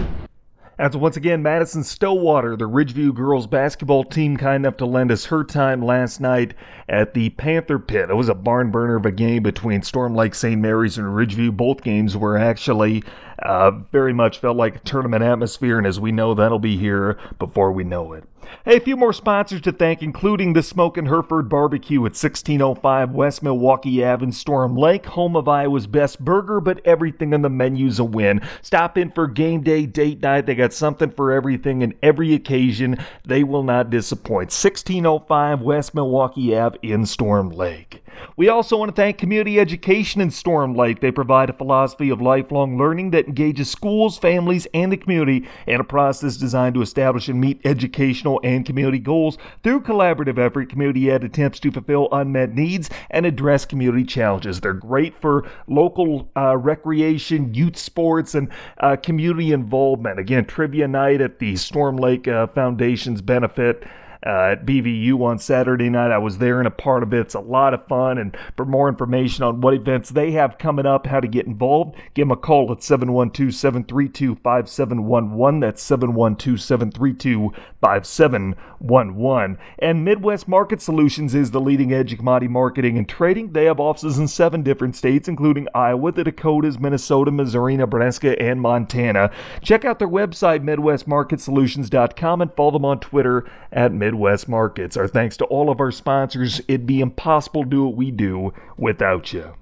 Once 0.81 1.15
again 1.15 1.43
Madison 1.43 1.83
Stowwater, 1.83 2.57
the 2.57 2.67
Ridgeview 2.67 3.13
girls 3.13 3.45
basketball 3.45 4.03
team, 4.03 4.35
kind 4.35 4.65
enough 4.65 4.77
to 4.77 4.87
lend 4.87 5.11
us 5.11 5.25
her 5.25 5.43
time 5.43 5.79
last 5.79 6.19
night 6.19 6.55
at 6.89 7.13
the 7.13 7.29
Panther 7.29 7.77
Pit. 7.77 8.09
It 8.09 8.15
was 8.15 8.29
a 8.29 8.33
barn 8.33 8.71
burner 8.71 8.95
of 8.95 9.05
a 9.05 9.11
game 9.11 9.43
between 9.43 9.83
Storm 9.83 10.15
Lake 10.15 10.33
St. 10.33 10.59
Mary's 10.59 10.97
and 10.97 11.05
Ridgeview. 11.05 11.55
Both 11.55 11.83
games 11.83 12.17
were 12.17 12.35
actually 12.35 13.03
uh, 13.43 13.71
very 13.91 14.11
much 14.11 14.39
felt 14.39 14.57
like 14.57 14.77
a 14.77 14.79
tournament 14.79 15.23
atmosphere, 15.23 15.77
and 15.77 15.85
as 15.85 15.99
we 15.99 16.11
know, 16.11 16.33
that'll 16.33 16.57
be 16.57 16.77
here 16.77 17.19
before 17.37 17.71
we 17.71 17.83
know 17.83 18.13
it. 18.13 18.23
Hey, 18.65 18.77
a 18.77 18.81
few 18.81 18.97
more 18.97 19.13
sponsors 19.13 19.61
to 19.61 19.71
thank, 19.71 20.01
including 20.01 20.53
the 20.53 20.61
Smokin' 20.61 21.05
Hereford 21.05 21.49
Barbecue 21.49 21.99
at 21.99 22.13
1605 22.13 23.11
West 23.11 23.41
Milwaukee 23.41 24.03
Ave 24.03 24.23
in 24.23 24.31
Storm 24.31 24.75
Lake, 24.75 25.05
home 25.05 25.35
of 25.35 25.47
Iowa's 25.47 25.87
best 25.87 26.19
burger, 26.19 26.59
but 26.59 26.85
everything 26.85 27.33
on 27.33 27.41
the 27.41 27.49
menu's 27.49 27.99
a 27.99 28.03
win. 28.03 28.41
Stop 28.61 28.97
in 28.97 29.11
for 29.11 29.27
game 29.27 29.61
day, 29.61 29.85
date 29.85 30.21
night. 30.21 30.45
They 30.45 30.55
got 30.55 30.70
something 30.73 31.11
for 31.11 31.31
everything 31.31 31.83
and 31.83 31.93
every 32.01 32.33
occasion. 32.33 32.97
They 33.25 33.43
will 33.43 33.63
not 33.63 33.89
disappoint. 33.89 34.51
1605 34.51 35.61
West 35.61 35.93
Milwaukee 35.93 36.55
Ave 36.55 36.77
in 36.81 37.05
Storm 37.05 37.49
Lake. 37.49 38.03
We 38.37 38.49
also 38.49 38.77
want 38.77 38.89
to 38.89 38.95
thank 38.95 39.17
Community 39.17 39.59
Education 39.59 40.21
in 40.21 40.31
Storm 40.31 40.73
Lake. 40.73 41.01
They 41.01 41.11
provide 41.11 41.49
a 41.49 41.53
philosophy 41.53 42.09
of 42.09 42.21
lifelong 42.21 42.77
learning 42.77 43.11
that 43.11 43.27
engages 43.27 43.69
schools, 43.69 44.17
families, 44.17 44.67
and 44.73 44.91
the 44.91 44.97
community 44.97 45.47
in 45.67 45.79
a 45.79 45.83
process 45.83 46.37
designed 46.37 46.75
to 46.75 46.81
establish 46.81 47.27
and 47.27 47.39
meet 47.39 47.61
educational 47.65 48.39
and 48.43 48.65
community 48.65 48.99
goals 48.99 49.37
through 49.63 49.81
collaborative 49.81 50.37
effort. 50.37 50.69
Community 50.69 51.11
Ed 51.11 51.23
attempts 51.23 51.59
to 51.59 51.71
fulfill 51.71 52.07
unmet 52.11 52.53
needs 52.53 52.89
and 53.09 53.25
address 53.25 53.65
community 53.65 54.03
challenges. 54.03 54.61
They're 54.61 54.73
great 54.73 55.19
for 55.19 55.49
local 55.67 56.29
uh, 56.35 56.57
recreation, 56.57 57.53
youth 57.53 57.77
sports, 57.77 58.35
and 58.35 58.49
uh, 58.79 58.95
community 58.95 59.51
involvement. 59.51 60.19
Again, 60.19 60.45
trivia 60.45 60.87
night 60.87 61.21
at 61.21 61.39
the 61.39 61.55
Storm 61.55 61.97
Lake 61.97 62.27
uh, 62.27 62.47
Foundation's 62.47 63.21
benefit 63.21 63.83
uh, 64.25 64.51
at 64.51 64.65
BVU 64.65 65.19
on 65.21 65.39
Saturday 65.39 65.89
night. 65.89 66.11
I 66.11 66.19
was 66.19 66.37
there 66.37 66.59
and 66.59 66.67
a 66.67 66.71
part 66.71 67.01
of 67.01 67.13
it. 67.13 67.21
It's 67.21 67.33
a 67.33 67.39
lot 67.39 67.73
of 67.73 67.87
fun. 67.87 68.17
And 68.17 68.37
for 68.55 68.65
more 68.65 68.87
information 68.87 69.43
on 69.43 69.61
what 69.61 69.73
events 69.73 70.09
they 70.09 70.31
have 70.31 70.59
coming 70.59 70.85
up, 70.85 71.07
how 71.07 71.19
to 71.19 71.27
get 71.27 71.47
involved, 71.47 71.95
give 72.13 72.27
them 72.27 72.31
a 72.31 72.35
call 72.35 72.71
at 72.71 72.83
712 72.83 73.53
732 73.53 74.35
5711. 74.35 75.59
That's 75.61 75.81
712 75.81 76.61
732 76.61 77.51
5711. 77.81 79.57
And 79.79 80.05
Midwest 80.05 80.47
Market 80.47 80.81
Solutions 80.81 81.33
is 81.33 81.49
the 81.49 81.61
leading 81.61 81.91
edge 81.91 82.13
of 82.13 82.19
commodity 82.19 82.47
marketing 82.47 82.97
and 82.99 83.09
trading. 83.09 83.53
They 83.53 83.65
have 83.65 83.79
offices 83.79 84.19
in 84.19 84.27
seven 84.27 84.61
different 84.61 84.95
states, 84.95 85.27
including 85.27 85.67
Iowa, 85.73 86.11
the 86.11 86.23
Dakotas, 86.23 86.79
Minnesota, 86.79 87.31
Missouri, 87.31 87.75
Nebraska, 87.75 88.39
and 88.39 88.61
Montana. 88.61 89.31
Check 89.61 89.83
out 89.83 89.97
their 89.97 90.07
website, 90.07 90.63
MidwestMarketSolutions.com, 90.63 92.41
and 92.41 92.53
follow 92.53 92.71
them 92.71 92.85
on 92.85 92.99
Twitter 92.99 93.49
at 93.71 93.91
Midwest 93.91 94.10
West 94.15 94.47
markets. 94.47 94.97
Our 94.97 95.07
thanks 95.07 95.37
to 95.37 95.45
all 95.45 95.69
of 95.69 95.79
our 95.79 95.91
sponsors. 95.91 96.59
It'd 96.67 96.87
be 96.87 97.01
impossible 97.01 97.63
to 97.63 97.69
do 97.69 97.85
what 97.85 97.95
we 97.95 98.11
do 98.11 98.53
without 98.77 99.33
you. 99.33 99.55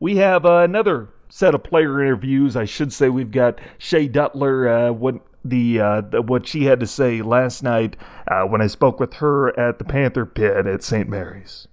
We 0.00 0.16
have 0.16 0.44
uh, 0.44 0.58
another 0.58 1.08
set 1.28 1.54
of 1.54 1.64
player 1.64 2.02
interviews. 2.02 2.56
I 2.56 2.64
should 2.64 2.92
say 2.92 3.08
we've 3.08 3.30
got 3.30 3.60
Shay 3.78 4.08
Duttler. 4.08 4.90
Uh, 4.90 4.92
what 4.92 5.16
the, 5.44 5.80
uh, 5.80 6.00
the, 6.00 6.22
what 6.22 6.46
she 6.46 6.64
had 6.64 6.80
to 6.80 6.86
say 6.86 7.22
last 7.22 7.62
night 7.62 7.96
uh, 8.28 8.44
when 8.44 8.62
I 8.62 8.66
spoke 8.66 8.98
with 8.98 9.14
her 9.14 9.58
at 9.58 9.78
the 9.78 9.84
Panther 9.84 10.24
Pit 10.24 10.66
at 10.66 10.82
St. 10.82 11.08
Mary's. 11.08 11.68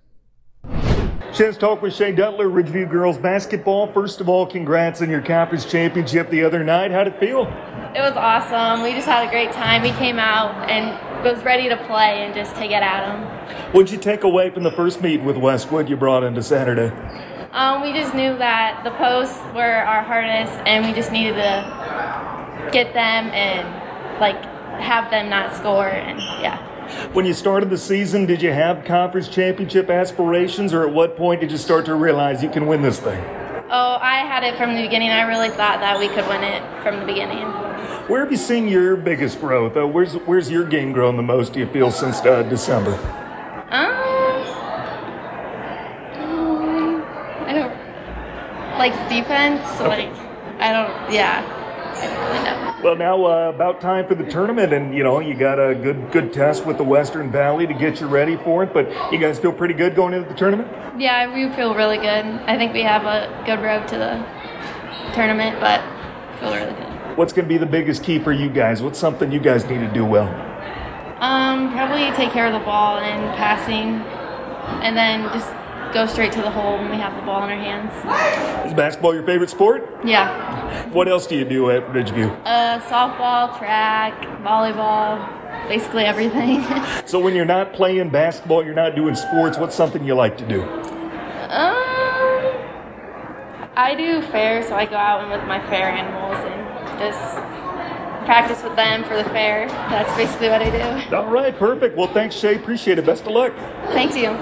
Chance 1.34 1.58
talk 1.58 1.82
with 1.82 1.96
Shea 1.96 2.14
Duttler, 2.14 2.52
Ridgeview 2.52 2.90
girls 2.92 3.18
basketball. 3.18 3.92
First 3.94 4.20
of 4.20 4.28
all, 4.28 4.46
congrats 4.46 5.02
on 5.02 5.10
your 5.10 5.22
conference 5.22 5.64
championship 5.64 6.30
the 6.30 6.44
other 6.44 6.62
night. 6.62 6.92
How'd 6.92 7.08
it 7.08 7.18
feel? 7.22 7.44
It 7.96 8.02
was 8.02 8.18
awesome. 8.18 8.84
We 8.84 8.92
just 8.92 9.08
had 9.08 9.26
a 9.26 9.32
great 9.32 9.54
time. 9.54 9.82
We 9.82 9.92
came 9.92 10.20
out 10.20 10.70
and 10.70 10.90
was 11.24 11.44
ready 11.44 11.70
to 11.70 11.78
play 11.86 12.24
and 12.24 12.34
just 12.34 12.56
to 12.56 12.68
get 12.68 12.84
at 12.84 13.06
them. 13.06 13.74
What'd 13.74 13.92
you 13.92 13.98
take 13.98 14.24
away 14.24 14.50
from 14.50 14.64
the 14.64 14.72
first 14.72 15.02
meet 15.02 15.22
with 15.22 15.38
Westwood 15.38 15.90
you 15.90 15.96
brought 15.96 16.24
into 16.24 16.42
Saturday? 16.44 16.92
Um, 17.52 17.82
we 17.82 17.92
just 17.92 18.14
knew 18.14 18.38
that 18.38 18.84
the 18.84 18.92
posts 18.92 19.38
were 19.54 19.62
our 19.62 20.04
hardest, 20.04 20.54
and 20.66 20.86
we 20.86 20.94
just 20.94 21.12
needed 21.12 21.34
to 21.34 22.70
get 22.72 22.94
them 22.94 23.30
and 23.32 24.20
like 24.22 24.42
have 24.80 25.12
them 25.12 25.30
not 25.30 25.54
score. 25.56 25.90
And 25.90 26.20
yeah. 26.42 26.68
When 27.14 27.26
you 27.26 27.34
started 27.34 27.70
the 27.70 27.78
season, 27.78 28.26
did 28.26 28.42
you 28.42 28.52
have 28.52 28.86
conference 28.86 29.28
championship 29.28 29.90
aspirations, 29.90 30.74
or 30.74 30.88
at 30.88 30.94
what 30.94 31.18
point 31.18 31.42
did 31.42 31.52
you 31.52 31.58
start 31.58 31.86
to 31.86 31.96
realize 31.96 32.42
you 32.42 32.50
can 32.50 32.68
win 32.68 32.82
this 32.82 33.00
thing? 33.00 33.22
Oh, 33.70 33.98
I 34.02 34.26
had 34.28 34.44
it 34.44 34.58
from 34.58 34.76
the 34.76 34.82
beginning. 34.82 35.10
I 35.12 35.22
really 35.24 35.50
thought 35.50 35.80
that 35.80 36.00
we 36.00 36.08
could 36.08 36.28
win 36.28 36.44
it 36.44 36.84
from 36.84 37.00
the 37.00 37.06
beginning. 37.06 37.48
Where 38.12 38.20
have 38.20 38.30
you 38.30 38.38
seen 38.38 38.68
your 38.68 38.98
biggest 38.98 39.40
growth? 39.40 39.78
Uh, 39.78 39.88
where's 39.88 40.16
where's 40.16 40.52
your 40.52 40.66
game 40.66 40.92
grown 40.92 41.16
the 41.16 41.24
most? 41.24 41.54
Do 41.54 41.62
you 41.62 41.68
feel 41.68 41.90
since 41.92 42.20
uh, 42.20 42.44
December? 42.44 42.92
Um, 43.70 44.02
I 47.48 47.54
don't 47.54 47.72
like 48.78 48.92
defense. 49.08 49.66
Okay. 49.80 50.10
Like 50.10 50.12
I 50.60 50.74
don't. 50.74 51.14
Yeah. 51.14 52.82
Well, 52.84 52.98
now 52.98 53.24
uh, 53.24 53.54
about 53.56 53.80
time 53.80 54.06
for 54.06 54.16
the 54.16 54.30
tournament, 54.30 54.74
and 54.74 54.94
you 54.94 55.04
know 55.06 55.22
you 55.22 55.34
got 55.34 55.58
a 55.58 55.74
good 55.74 56.12
good 56.12 56.34
test 56.34 56.66
with 56.66 56.78
the 56.78 56.84
Western 56.84 57.32
Valley 57.32 57.66
to 57.66 57.74
get 57.74 58.02
you 58.02 58.08
ready 58.08 58.36
for 58.36 58.62
it. 58.64 58.74
But 58.74 58.90
you 59.14 59.20
guys 59.20 59.40
feel 59.40 59.54
pretty 59.54 59.74
good 59.74 59.96
going 59.96 60.14
into 60.14 60.28
the 60.28 60.36
tournament? 60.36 60.68
Yeah, 61.00 61.34
we 61.34 61.48
feel 61.56 61.76
really 61.76 61.96
good. 61.96 62.26
I 62.26 62.58
think 62.58 62.74
we 62.74 62.82
have 62.82 63.06
a 63.06 63.42
good 63.46 63.62
road 63.64 63.88
to 63.88 63.98
the 63.98 65.14
tournament, 65.14 65.62
but 65.62 65.80
feel 66.42 66.54
really 66.54 66.74
good. 66.74 66.91
What's 67.16 67.34
going 67.34 67.46
to 67.46 67.50
be 67.50 67.58
the 67.58 67.66
biggest 67.66 68.04
key 68.04 68.20
for 68.20 68.32
you 68.32 68.50
guys? 68.50 68.82
What's 68.82 68.98
something 68.98 69.32
you 69.32 69.40
guys 69.40 69.66
need 69.66 69.80
to 69.80 69.94
do 69.94 70.06
well? 70.06 70.28
Um, 71.20 71.72
probably 71.74 72.10
take 72.16 72.32
care 72.32 72.48
of 72.48 72.54
the 72.54 72.66
ball 72.66 73.00
and 73.00 73.36
passing, 73.38 74.00
and 74.82 74.96
then 74.96 75.24
just 75.34 75.52
go 75.94 76.08
straight 76.08 76.32
to 76.32 76.42
the 76.42 76.50
hole 76.50 76.78
when 76.78 76.90
we 76.90 76.96
have 76.96 77.14
the 77.16 77.22
ball 77.24 77.44
in 77.44 77.50
our 77.50 77.58
hands. 77.58 77.92
Is 78.66 78.74
basketball 78.74 79.14
your 79.14 79.24
favorite 79.24 79.50
sport? 79.50 79.88
Yeah. 80.06 80.90
What 80.90 81.08
else 81.10 81.28
do 81.28 81.36
you 81.36 81.44
do 81.44 81.70
at 81.70 81.86
Ridgeview? 81.88 82.42
Uh, 82.46 82.80
softball, 82.82 83.58
track, 83.58 84.20
volleyball, 84.42 85.68
basically 85.68 86.06
everything. 86.06 86.64
so 87.06 87.20
when 87.20 87.36
you're 87.36 87.46
not 87.46 87.74
playing 87.74 88.10
basketball, 88.10 88.64
you're 88.64 88.74
not 88.74 88.96
doing 88.96 89.16
sports, 89.16 89.58
what's 89.58 89.76
something 89.76 90.04
you 90.06 90.16
like 90.16 90.38
to 90.38 90.48
do? 90.48 90.64
Um, 90.64 91.78
I 93.76 93.96
do 93.98 94.22
fair, 94.32 94.64
so 94.64 94.76
I 94.76 94.86
go 94.86 94.96
out 94.96 95.22
and 95.22 95.32
with 95.32 95.46
my 95.48 95.60
fair 95.70 95.90
animals 95.90 96.38
and 96.38 96.72
just 97.02 97.20
practice 98.26 98.64
with 98.64 98.76
them 98.76 99.04
for 99.04 99.16
the 99.16 99.24
fair. 99.26 99.68
That's 99.68 100.16
basically 100.16 100.50
what 100.50 100.62
I 100.62 100.70
do. 101.10 101.16
All 101.16 101.28
right, 101.28 101.58
perfect. 101.58 101.98
Well, 101.98 102.08
thanks, 102.08 102.36
Shay. 102.36 102.56
Appreciate 102.56 103.00
it. 103.00 103.06
Best 103.06 103.24
of 103.24 103.32
luck. 103.32 103.54
Thank 103.88 104.16
you. 104.16 104.38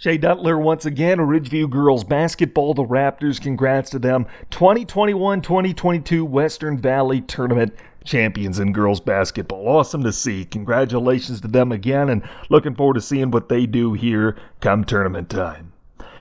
Shay 0.00 0.16
Duttler 0.16 0.62
once 0.62 0.86
again, 0.86 1.18
Ridgeview 1.18 1.68
girls 1.70 2.04
basketball, 2.04 2.72
the 2.72 2.84
Raptors. 2.84 3.42
Congrats 3.42 3.90
to 3.90 3.98
them. 3.98 4.26
2021 4.50 5.42
2022 5.42 6.24
Western 6.24 6.78
Valley 6.78 7.20
Tournament 7.22 7.74
champions 8.04 8.60
in 8.60 8.72
girls 8.72 9.00
basketball. 9.00 9.66
Awesome 9.66 10.04
to 10.04 10.12
see. 10.12 10.44
Congratulations 10.44 11.40
to 11.40 11.48
them 11.48 11.72
again, 11.72 12.10
and 12.10 12.22
looking 12.48 12.76
forward 12.76 12.94
to 12.94 13.00
seeing 13.00 13.32
what 13.32 13.48
they 13.48 13.66
do 13.66 13.92
here 13.92 14.36
come 14.60 14.84
tournament 14.84 15.28
time. 15.28 15.67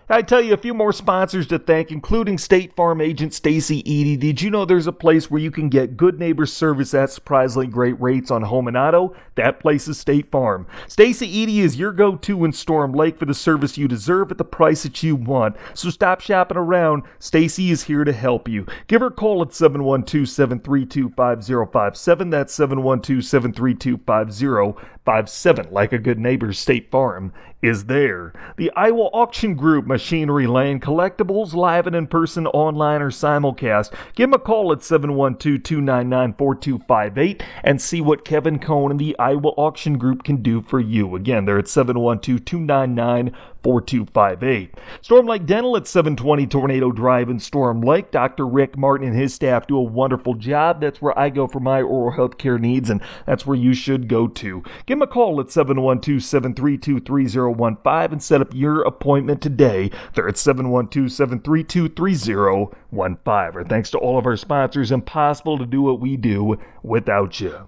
I 0.09 0.21
tell 0.21 0.41
you 0.41 0.53
a 0.53 0.57
few 0.57 0.73
more 0.73 0.93
sponsors 0.93 1.47
to 1.47 1.59
thank, 1.59 1.91
including 1.91 2.37
State 2.37 2.73
Farm 2.77 3.01
agent 3.01 3.33
Stacy 3.33 3.83
Eady. 3.91 4.15
Did 4.15 4.41
you 4.41 4.49
know 4.49 4.63
there's 4.63 4.87
a 4.87 4.93
place 4.93 5.29
where 5.29 5.41
you 5.41 5.51
can 5.51 5.67
get 5.67 5.97
good 5.97 6.17
neighbor 6.17 6.45
service 6.45 6.93
at 6.93 7.09
surprisingly 7.09 7.67
great 7.67 7.99
rates 7.99 8.31
on 8.31 8.41
home 8.41 8.69
and 8.69 8.77
auto? 8.77 9.13
That 9.35 9.59
place 9.59 9.85
is 9.89 9.99
State 9.99 10.31
Farm. 10.31 10.65
Stacy 10.87 11.27
Eady 11.27 11.59
is 11.59 11.75
your 11.75 11.91
go-to 11.91 12.45
in 12.45 12.53
Storm 12.53 12.93
Lake 12.93 13.19
for 13.19 13.25
the 13.25 13.33
service 13.33 13.77
you 13.77 13.89
deserve 13.89 14.31
at 14.31 14.37
the 14.37 14.45
price 14.45 14.83
that 14.83 15.03
you 15.03 15.17
want. 15.17 15.57
So 15.73 15.89
stop 15.89 16.21
shopping 16.21 16.55
around. 16.55 17.03
Stacy 17.19 17.71
is 17.71 17.83
here 17.83 18.05
to 18.05 18.13
help 18.13 18.47
you. 18.47 18.65
Give 18.87 19.01
her 19.01 19.07
a 19.07 19.11
call 19.11 19.41
at 19.41 19.49
712-732-5057. 19.49 22.31
That's 22.31 22.57
712-732-5057. 22.57 24.77
Like 25.71 25.93
a 25.93 25.97
good 25.97 26.19
neighbor, 26.19 26.51
State 26.51 26.91
Farm 26.91 27.31
is 27.61 27.85
there. 27.85 28.33
The 28.57 28.71
Iowa 28.75 29.05
Auction 29.13 29.55
Group, 29.55 29.87
Machinery 29.87 30.47
Lane, 30.47 30.79
Collectibles, 30.79 31.53
live 31.53 31.87
and 31.87 31.95
in 31.95 32.07
person, 32.07 32.45
online, 32.47 33.01
or 33.01 33.09
simulcast. 33.09 33.93
Give 34.15 34.29
them 34.29 34.33
a 34.33 34.43
call 34.43 34.71
at 34.71 34.83
712 34.83 35.63
299 35.63 36.33
4258 36.33 37.43
and 37.63 37.81
see 37.81 38.01
what 38.01 38.25
Kevin 38.25 38.59
Cohn 38.59 38.91
and 38.91 38.99
the 38.99 39.17
Iowa 39.17 39.49
Auction 39.57 39.97
Group 39.97 40.23
can 40.23 40.43
do 40.43 40.61
for 40.61 40.79
you. 40.79 41.15
Again, 41.15 41.45
they're 41.45 41.57
at 41.57 41.67
712 41.67 42.43
299 42.45 43.33
4258. 43.63 44.75
Storm 45.01 45.25
Lake 45.25 45.45
Dental 45.45 45.77
at 45.77 45.87
720 45.87 46.47
Tornado 46.47 46.91
Drive 46.91 47.29
in 47.29 47.39
Storm 47.39 47.81
Lake. 47.81 48.11
Dr. 48.11 48.47
Rick 48.47 48.77
Martin 48.77 49.07
and 49.07 49.17
his 49.17 49.33
staff 49.33 49.67
do 49.67 49.77
a 49.77 49.81
wonderful 49.81 50.33
job. 50.33 50.81
That's 50.81 51.01
where 51.01 51.17
I 51.17 51.29
go 51.29 51.47
for 51.47 51.59
my 51.59 51.81
oral 51.81 52.11
health 52.11 52.37
care 52.37 52.57
needs, 52.57 52.89
and 52.89 53.01
that's 53.25 53.45
where 53.45 53.57
you 53.57 53.73
should 53.73 54.07
go 54.07 54.27
to. 54.27 54.63
Give 54.85 54.97
them 54.97 55.01
a 55.01 55.07
call 55.07 55.39
at 55.39 55.51
712 55.51 56.23
732 56.23 56.99
3015 56.99 58.11
and 58.11 58.23
set 58.23 58.41
up 58.41 58.53
your 58.53 58.81
appointment 58.83 59.41
today. 59.41 59.91
They're 60.13 60.27
at 60.27 60.37
712 60.37 61.11
732 61.11 61.89
3015. 61.89 62.77
Or 62.97 63.63
thanks 63.63 63.91
to 63.91 63.97
all 63.97 64.17
of 64.17 64.25
our 64.25 64.37
sponsors, 64.37 64.91
impossible 64.91 65.57
to 65.57 65.65
do 65.65 65.81
what 65.81 65.99
we 65.99 66.17
do 66.17 66.57
without 66.83 67.39
you. 67.39 67.67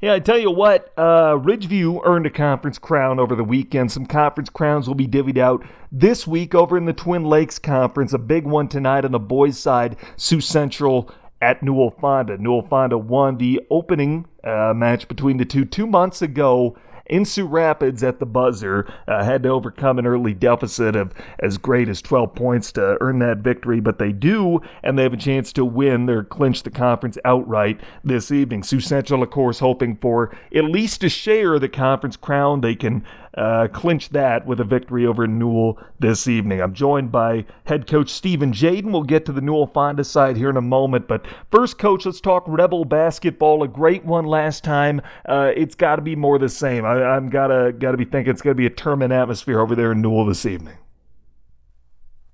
Yeah, 0.00 0.14
I 0.14 0.18
tell 0.18 0.38
you 0.38 0.50
what, 0.50 0.94
uh, 0.96 1.36
Ridgeview 1.36 2.00
earned 2.06 2.24
a 2.24 2.30
conference 2.30 2.78
crown 2.78 3.20
over 3.20 3.36
the 3.36 3.44
weekend. 3.44 3.92
Some 3.92 4.06
conference 4.06 4.48
crowns 4.48 4.88
will 4.88 4.94
be 4.94 5.06
divvied 5.06 5.36
out 5.36 5.62
this 5.92 6.26
week 6.26 6.54
over 6.54 6.78
in 6.78 6.86
the 6.86 6.94
Twin 6.94 7.24
Lakes 7.24 7.58
Conference. 7.58 8.14
A 8.14 8.18
big 8.18 8.46
one 8.46 8.66
tonight 8.66 9.04
on 9.04 9.12
the 9.12 9.18
boys' 9.18 9.58
side. 9.58 9.96
Sioux 10.16 10.40
Central 10.40 11.10
at 11.42 11.62
Newell 11.62 11.90
Fonda. 11.90 12.38
Newell 12.38 12.62
Fonda 12.62 12.96
won 12.96 13.36
the 13.36 13.60
opening 13.68 14.26
uh, 14.42 14.72
match 14.74 15.06
between 15.06 15.36
the 15.36 15.44
two 15.44 15.66
two 15.66 15.86
months 15.86 16.22
ago 16.22 16.78
in 17.10 17.24
Sioux 17.24 17.44
Rapids 17.44 18.02
at 18.02 18.18
the 18.18 18.26
buzzer. 18.26 18.90
Uh, 19.06 19.22
had 19.22 19.42
to 19.42 19.50
overcome 19.50 19.98
an 19.98 20.06
early 20.06 20.32
deficit 20.32 20.96
of 20.96 21.12
as 21.40 21.58
great 21.58 21.88
as 21.88 22.00
12 22.00 22.34
points 22.34 22.72
to 22.72 22.96
earn 23.00 23.18
that 23.18 23.38
victory, 23.38 23.80
but 23.80 23.98
they 23.98 24.12
do, 24.12 24.60
and 24.82 24.98
they 24.98 25.02
have 25.02 25.12
a 25.12 25.18
chance 25.18 25.52
to 25.52 25.64
win 25.64 26.08
or 26.08 26.24
clinch 26.24 26.62
the 26.62 26.70
conference 26.70 27.18
outright 27.24 27.80
this 28.04 28.30
evening. 28.30 28.62
Sioux 28.62 28.80
Central, 28.80 29.22
of 29.22 29.30
course, 29.30 29.58
hoping 29.58 29.96
for 29.96 30.34
at 30.54 30.64
least 30.64 31.04
a 31.04 31.08
share 31.08 31.54
of 31.54 31.60
the 31.60 31.68
conference 31.68 32.16
crown. 32.16 32.60
They 32.60 32.76
can 32.76 33.04
uh, 33.34 33.68
clinch 33.72 34.10
that 34.10 34.46
with 34.46 34.60
a 34.60 34.64
victory 34.64 35.06
over 35.06 35.26
Newell 35.26 35.78
this 35.98 36.26
evening. 36.26 36.60
I'm 36.60 36.74
joined 36.74 37.12
by 37.12 37.46
head 37.64 37.86
coach 37.86 38.08
Stephen 38.08 38.52
Jaden. 38.52 38.92
We'll 38.92 39.02
get 39.02 39.24
to 39.26 39.32
the 39.32 39.40
Newell 39.40 39.66
Fonda 39.66 40.04
side 40.04 40.36
here 40.36 40.50
in 40.50 40.56
a 40.56 40.62
moment, 40.62 41.06
but 41.06 41.24
first, 41.50 41.78
coach, 41.78 42.06
let's 42.06 42.20
talk 42.20 42.44
Rebel 42.46 42.84
basketball. 42.84 43.62
A 43.62 43.68
great 43.68 44.04
one 44.04 44.24
last 44.24 44.64
time. 44.64 45.00
Uh, 45.28 45.52
it's 45.56 45.74
got 45.74 45.96
to 45.96 46.02
be 46.02 46.16
more 46.16 46.38
the 46.38 46.48
same. 46.48 46.84
I, 46.84 47.16
am 47.16 47.28
gotta 47.28 47.72
gotta 47.72 47.96
be 47.96 48.04
thinking 48.04 48.32
it's 48.32 48.42
gonna 48.42 48.54
be 48.54 48.66
a 48.66 48.70
tournament 48.70 49.12
atmosphere 49.12 49.60
over 49.60 49.74
there 49.74 49.92
in 49.92 50.00
Newell 50.00 50.26
this 50.26 50.44
evening. 50.46 50.76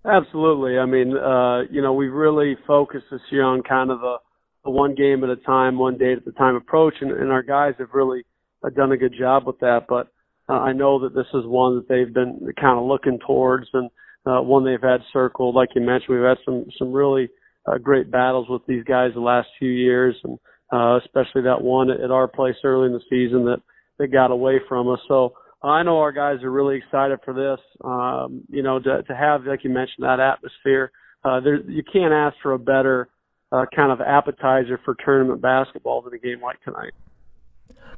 Absolutely. 0.06 0.78
I 0.78 0.86
mean, 0.86 1.16
uh, 1.16 1.62
you 1.70 1.82
know, 1.82 1.92
we've 1.92 2.12
really 2.12 2.56
focused 2.66 3.06
this 3.10 3.20
year 3.30 3.42
on 3.42 3.62
kind 3.62 3.90
of 3.90 4.00
the, 4.00 4.16
the 4.64 4.70
one 4.70 4.94
game 4.94 5.24
at 5.24 5.30
a 5.30 5.36
time, 5.36 5.78
one 5.78 5.98
day 5.98 6.12
at 6.12 6.26
a 6.26 6.32
time 6.32 6.54
approach, 6.54 6.94
and, 7.00 7.10
and 7.10 7.32
our 7.32 7.42
guys 7.42 7.74
have 7.78 7.88
really 7.92 8.24
uh, 8.64 8.70
done 8.70 8.92
a 8.92 8.96
good 8.96 9.14
job 9.18 9.46
with 9.46 9.58
that. 9.58 9.86
But 9.88 10.08
uh, 10.48 10.60
I 10.60 10.72
know 10.72 11.00
that 11.00 11.14
this 11.14 11.26
is 11.34 11.44
one 11.44 11.76
that 11.76 11.88
they've 11.88 12.12
been 12.12 12.52
kind 12.60 12.78
of 12.78 12.84
looking 12.84 13.18
towards 13.26 13.66
and 13.72 13.90
uh, 14.26 14.40
one 14.40 14.64
they've 14.64 14.80
had 14.82 15.00
circled. 15.12 15.54
Like 15.54 15.70
you 15.74 15.82
mentioned, 15.82 16.16
we've 16.16 16.28
had 16.28 16.38
some 16.44 16.66
some 16.78 16.92
really 16.92 17.28
uh, 17.66 17.78
great 17.78 18.10
battles 18.10 18.48
with 18.48 18.62
these 18.66 18.84
guys 18.84 19.10
the 19.14 19.20
last 19.20 19.48
few 19.58 19.70
years, 19.70 20.16
and 20.24 20.38
uh, 20.72 20.98
especially 20.98 21.42
that 21.42 21.62
one 21.62 21.90
at 21.90 22.10
our 22.10 22.28
place 22.28 22.56
early 22.64 22.86
in 22.86 22.92
the 22.92 23.00
season 23.10 23.44
that 23.46 23.60
that 23.98 24.08
got 24.08 24.30
away 24.30 24.60
from 24.68 24.88
us. 24.88 25.00
So 25.08 25.34
I 25.62 25.82
know 25.82 25.98
our 25.98 26.12
guys 26.12 26.42
are 26.42 26.50
really 26.50 26.76
excited 26.76 27.18
for 27.24 27.34
this. 27.34 27.64
Um, 27.84 28.42
you 28.48 28.62
know, 28.62 28.78
to 28.78 29.02
to 29.02 29.16
have 29.16 29.44
like 29.44 29.64
you 29.64 29.70
mentioned 29.70 30.04
that 30.04 30.20
atmosphere. 30.20 30.92
Uh, 31.24 31.40
there, 31.40 31.60
you 31.68 31.82
can't 31.82 32.12
ask 32.12 32.36
for 32.40 32.52
a 32.52 32.58
better 32.58 33.08
uh, 33.50 33.64
kind 33.74 33.90
of 33.90 34.00
appetizer 34.00 34.78
for 34.84 34.94
tournament 35.04 35.40
basketball 35.40 36.02
than 36.02 36.14
a 36.14 36.18
game 36.18 36.40
like 36.40 36.62
tonight. 36.62 36.92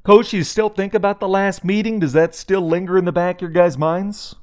Coach, 0.02 0.32
you 0.32 0.42
still 0.42 0.68
think 0.68 0.94
about 0.94 1.20
the 1.20 1.28
last 1.28 1.64
meeting? 1.64 2.00
Does 2.00 2.12
that 2.14 2.34
still 2.34 2.66
linger 2.66 2.96
in 2.96 3.04
the 3.04 3.12
back 3.12 3.36
of 3.36 3.42
your 3.42 3.50
guys' 3.50 3.76
minds? 3.76 4.36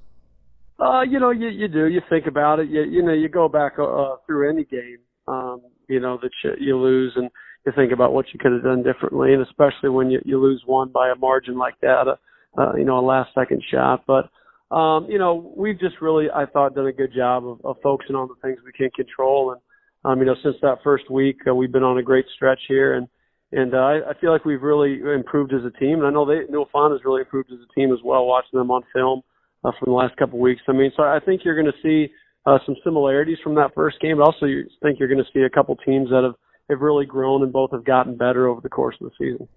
Uh, 0.80 1.02
you 1.02 1.20
know, 1.20 1.32
you 1.32 1.48
you 1.48 1.68
do. 1.68 1.88
You 1.88 2.02
think 2.10 2.28
about 2.28 2.60
it. 2.60 2.70
You 2.70 2.84
you 2.84 3.02
know, 3.02 3.14
you 3.14 3.30
go 3.30 3.48
back 3.48 3.80
uh, 3.80 4.18
through 4.26 4.50
any 4.50 4.66
game, 4.66 4.98
um, 5.28 5.62
you 5.88 6.00
know, 6.00 6.20
that 6.22 6.32
you, 6.44 6.52
you 6.60 6.78
lose, 6.78 7.14
and 7.16 7.30
you 7.66 7.72
think 7.76 7.94
about 7.94 8.14
what 8.14 8.26
you 8.34 8.40
could 8.40 8.52
have 8.52 8.64
done 8.64 8.84
differently, 8.84 9.34
and 9.34 9.42
especially 9.42 9.90
when 9.90 10.12
you 10.12 10.22
you 10.26 10.40
lose 10.40 10.62
one 10.66 10.90
by 10.90 11.10
a 11.10 11.16
margin 11.16 11.58
like 11.58 11.80
that, 11.82 12.08
uh, 12.08 12.62
uh, 12.62 12.76
you 12.76 12.84
know, 12.84 13.00
a 13.00 13.06
last 13.06 13.30
second 13.34 13.64
shot. 13.72 14.04
But 14.06 14.30
um, 14.76 15.08
you 15.10 15.18
know, 15.18 15.54
we've 15.56 15.80
just 15.80 16.02
really, 16.02 16.28
I 16.30 16.46
thought, 16.46 16.76
done 16.76 16.88
a 16.88 16.94
good 16.94 17.14
job 17.16 17.48
of, 17.48 17.64
of 17.64 17.78
focusing 17.82 18.16
on 18.16 18.28
the 18.28 18.36
things 18.48 18.60
we 18.66 18.74
can 18.74 18.90
control, 18.92 19.52
and 19.52 19.62
um, 20.04 20.20
you 20.20 20.26
know, 20.26 20.36
since 20.44 20.58
that 20.62 20.80
first 20.84 21.10
week, 21.10 21.38
uh, 21.48 21.56
we've 21.56 21.72
been 21.72 21.84
on 21.84 21.98
a 21.98 22.04
great 22.04 22.26
stretch 22.36 22.60
here, 22.68 22.96
and 22.96 23.08
and 23.56 23.74
uh, 23.74 23.78
I, 23.78 24.10
I 24.10 24.14
feel 24.20 24.32
like 24.32 24.44
we've 24.44 24.62
really 24.62 25.00
improved 25.00 25.54
as 25.54 25.64
a 25.64 25.72
team. 25.80 26.00
And 26.00 26.06
I 26.06 26.10
know 26.10 26.26
they 26.26 26.42
Newell 26.50 26.68
has 26.74 27.06
really 27.06 27.22
improved 27.22 27.52
as 27.52 27.60
a 27.60 27.74
team 27.74 27.94
as 27.94 28.00
well, 28.04 28.26
watching 28.26 28.60
them 28.60 28.70
on 28.70 28.84
film 28.94 29.22
uh, 29.64 29.72
from 29.80 29.92
the 29.92 29.96
last 29.96 30.18
couple 30.18 30.38
of 30.38 30.42
weeks. 30.42 30.62
I 30.68 30.74
mean, 30.74 30.92
so 30.96 31.04
I 31.04 31.20
think 31.26 31.42
you're 31.46 31.60
going 31.60 31.72
to 31.72 31.82
see 31.82 32.12
uh, 32.46 32.60
some 32.66 32.76
similarities 32.84 33.38
from 33.42 33.56
that 33.56 33.74
first 33.74 34.00
game, 34.02 34.18
but 34.18 34.24
also 34.24 34.46
you 34.46 34.66
think 34.84 35.00
you're 35.00 35.08
going 35.08 35.24
to 35.24 35.32
see 35.34 35.42
a 35.42 35.50
couple 35.50 35.76
teams 35.78 36.10
that 36.10 36.24
have 36.24 36.36
have 36.70 36.82
really 36.82 37.06
grown 37.06 37.44
and 37.44 37.54
both 37.54 37.72
have 37.72 37.86
gotten 37.86 38.18
better 38.18 38.48
over 38.48 38.60
the 38.60 38.70
course 38.70 38.96
of 39.00 39.10
the 39.10 39.12
season. 39.20 39.48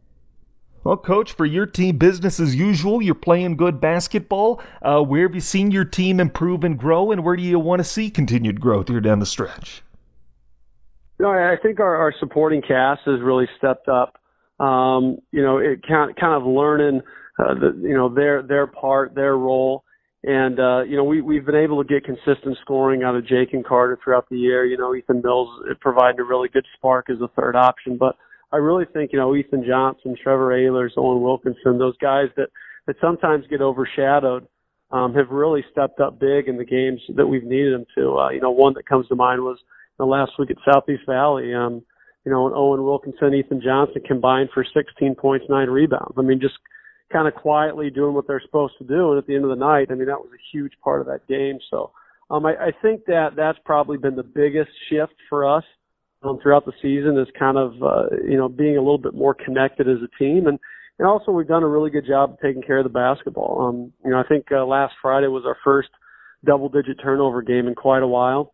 Well, 0.85 0.99
coach, 0.99 1.33
for 1.33 1.47
your 1.47 1.67
team, 1.67 1.97
business 1.97 2.39
as 2.39 2.55
usual. 2.55 3.03
You're 3.03 3.15
playing 3.15 3.57
good 3.57 3.81
basketball. 3.81 4.63
Uh, 4.81 5.01
where 5.03 5.23
have 5.23 5.35
you 5.35 5.41
seen 5.41 5.71
your 5.71 5.85
team 5.85 6.21
improve 6.21 6.65
and 6.65 6.79
grow, 6.79 7.11
and 7.11 7.25
where 7.25 7.35
do 7.35 7.43
you 7.43 7.59
want 7.59 7.81
to 7.81 7.85
see 7.85 8.11
continued 8.11 8.61
growth 8.61 8.89
here 8.89 9.01
down 9.01 9.19
the 9.19 9.27
stretch? 9.27 9.83
No, 11.21 11.31
I 11.31 11.57
think 11.61 11.81
our, 11.81 11.97
our 11.97 12.15
supporting 12.21 12.63
cast 12.63 13.01
has 13.07 13.21
really 13.21 13.47
stepped 13.59 13.89
up. 13.89 14.19
Um, 14.61 15.19
you 15.33 15.43
know, 15.43 15.59
it 15.59 15.81
kind 15.87 16.15
kind 16.17 16.35
of 16.35 16.47
learning, 16.47 17.01
uh, 17.39 17.55
the, 17.55 17.81
you 17.81 17.95
know, 17.95 18.13
their 18.13 18.43
their 18.43 18.67
part, 18.67 19.15
their 19.15 19.37
role, 19.37 19.85
and 20.25 20.59
uh, 20.59 20.83
you 20.83 20.97
know, 20.97 21.05
we 21.05 21.21
we've 21.21 21.47
been 21.47 21.57
able 21.57 21.83
to 21.83 21.89
get 21.89 22.05
consistent 22.05 22.57
scoring 22.63 23.03
out 23.03 23.17
of 23.17 23.27
Jake 23.27 23.53
and 23.53 23.65
Carter 23.65 23.99
throughout 24.03 24.29
the 24.29 24.37
year. 24.37 24.65
You 24.65 24.77
know, 24.77 24.95
Ethan 24.95 25.23
Mills 25.23 25.49
providing 25.81 26.21
a 26.21 26.25
really 26.25 26.49
good 26.49 26.67
spark 26.77 27.11
as 27.11 27.21
a 27.21 27.29
third 27.29 27.57
option, 27.57 27.97
but 27.97 28.17
I 28.53 28.57
really 28.57 28.85
think 28.93 29.13
you 29.13 29.19
know 29.19 29.35
Ethan 29.35 29.65
Johnson, 29.67 30.17
Trevor 30.21 30.51
Ahlers, 30.51 30.91
Owen 30.97 31.23
Wilkinson, 31.23 31.79
those 31.79 31.97
guys 31.99 32.29
that 32.37 32.49
that 32.87 32.97
sometimes 33.01 33.45
get 33.49 33.61
overshadowed. 33.61 34.47
Um, 34.91 35.15
have 35.17 35.29
really 35.29 35.63
stepped 35.71 36.01
up 36.01 36.19
big 36.19 36.49
in 36.49 36.57
the 36.57 36.65
games 36.65 37.03
that 37.15 37.27
we've 37.27 37.45
needed 37.45 37.75
them 37.75 37.85
to. 37.95 38.21
Uh, 38.21 38.31
you 38.31 38.41
know, 38.41 38.51
one 38.51 38.73
that 38.73 38.87
comes 38.87 39.07
to 39.09 39.15
mind 39.15 39.43
was 39.43 39.59
the 39.99 40.05
last 40.05 40.33
week 40.39 40.51
at 40.51 40.57
Southeast 40.65 41.03
Valley. 41.07 41.55
Um, 41.55 41.83
you 42.25 42.33
know, 42.33 42.47
and 42.47 42.55
Owen 42.55 42.83
Wilkinson, 42.83 43.35
Ethan 43.35 43.63
Johnson 43.65 44.03
combined 44.07 44.51
for 44.53 44.65
16 44.65 45.15
points, 45.15 45.47
nine 45.49 45.69
rebounds. 45.69 46.15
I 46.19 46.23
mean, 46.23 46.41
just 46.41 46.57
kind 47.13 47.27
of 47.27 47.35
quietly 47.35 47.91
doing 47.91 48.15
what 48.15 48.27
they're 48.27 48.43
supposed 48.45 48.75
to 48.79 48.85
do. 48.85 49.11
And 49.11 49.19
at 49.19 49.27
the 49.27 49.35
end 49.35 49.45
of 49.45 49.51
the 49.51 49.57
night, 49.57 49.89
I 49.91 49.95
mean, 49.95 50.09
that 50.09 50.21
was 50.21 50.31
a 50.35 50.43
huge 50.53 50.73
part 50.83 51.01
of 51.01 51.07
that 51.07 51.27
game. 51.27 51.59
So, 51.71 51.93
um, 52.31 52.45
I, 52.45 52.53
I 52.53 52.71
think 52.83 53.07
that 53.07 53.31
that's 53.37 53.59
probably 53.65 53.97
been 53.97 54.17
the 54.17 54.23
biggest 54.23 54.71
shift 54.91 55.15
for 55.31 55.49
us 55.49 55.65
um, 56.23 56.39
throughout 56.43 56.67
the 56.67 56.73
season 56.83 57.17
is 57.19 57.29
kind 57.39 57.57
of, 57.57 57.83
uh, 57.83 58.17
you 58.29 58.37
know, 58.37 58.49
being 58.49 58.77
a 58.77 58.81
little 58.81 58.99
bit 58.99 59.15
more 59.15 59.35
connected 59.35 59.89
as 59.89 59.99
a 60.03 60.19
team. 60.23 60.47
And, 60.47 60.59
and 60.99 61.09
also 61.09 61.33
we've 61.33 61.49
done 61.49 61.63
a 61.63 61.69
really 61.69 61.91
good 61.91 62.07
job 62.07 62.33
of 62.33 62.41
taking 62.41 62.63
care 62.63 62.79
of 62.79 62.85
the 62.85 62.91
basketball. 62.91 63.69
Um, 63.69 63.93
you 64.05 64.11
know, 64.11 64.19
I 64.19 64.29
think 64.29 64.47
uh, 64.53 64.67
last 64.67 64.95
Friday 65.01 65.29
was 65.29 65.45
our 65.47 65.57
first 65.65 65.89
double 66.45 66.69
digit 66.69 66.99
turnover 67.03 67.41
game 67.41 67.69
in 67.69 67.75
quite 67.75 68.03
a 68.03 68.07
while. 68.07 68.53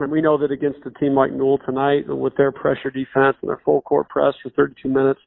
And 0.00 0.10
we 0.10 0.20
know 0.20 0.36
that 0.38 0.50
against 0.50 0.80
a 0.86 0.90
team 0.98 1.14
like 1.14 1.32
Newell 1.32 1.58
tonight, 1.58 2.08
with 2.08 2.36
their 2.36 2.50
pressure 2.50 2.90
defense 2.90 3.36
and 3.40 3.48
their 3.48 3.60
full 3.64 3.80
court 3.82 4.08
press 4.08 4.34
for 4.42 4.50
32 4.50 4.88
minutes, 4.88 5.20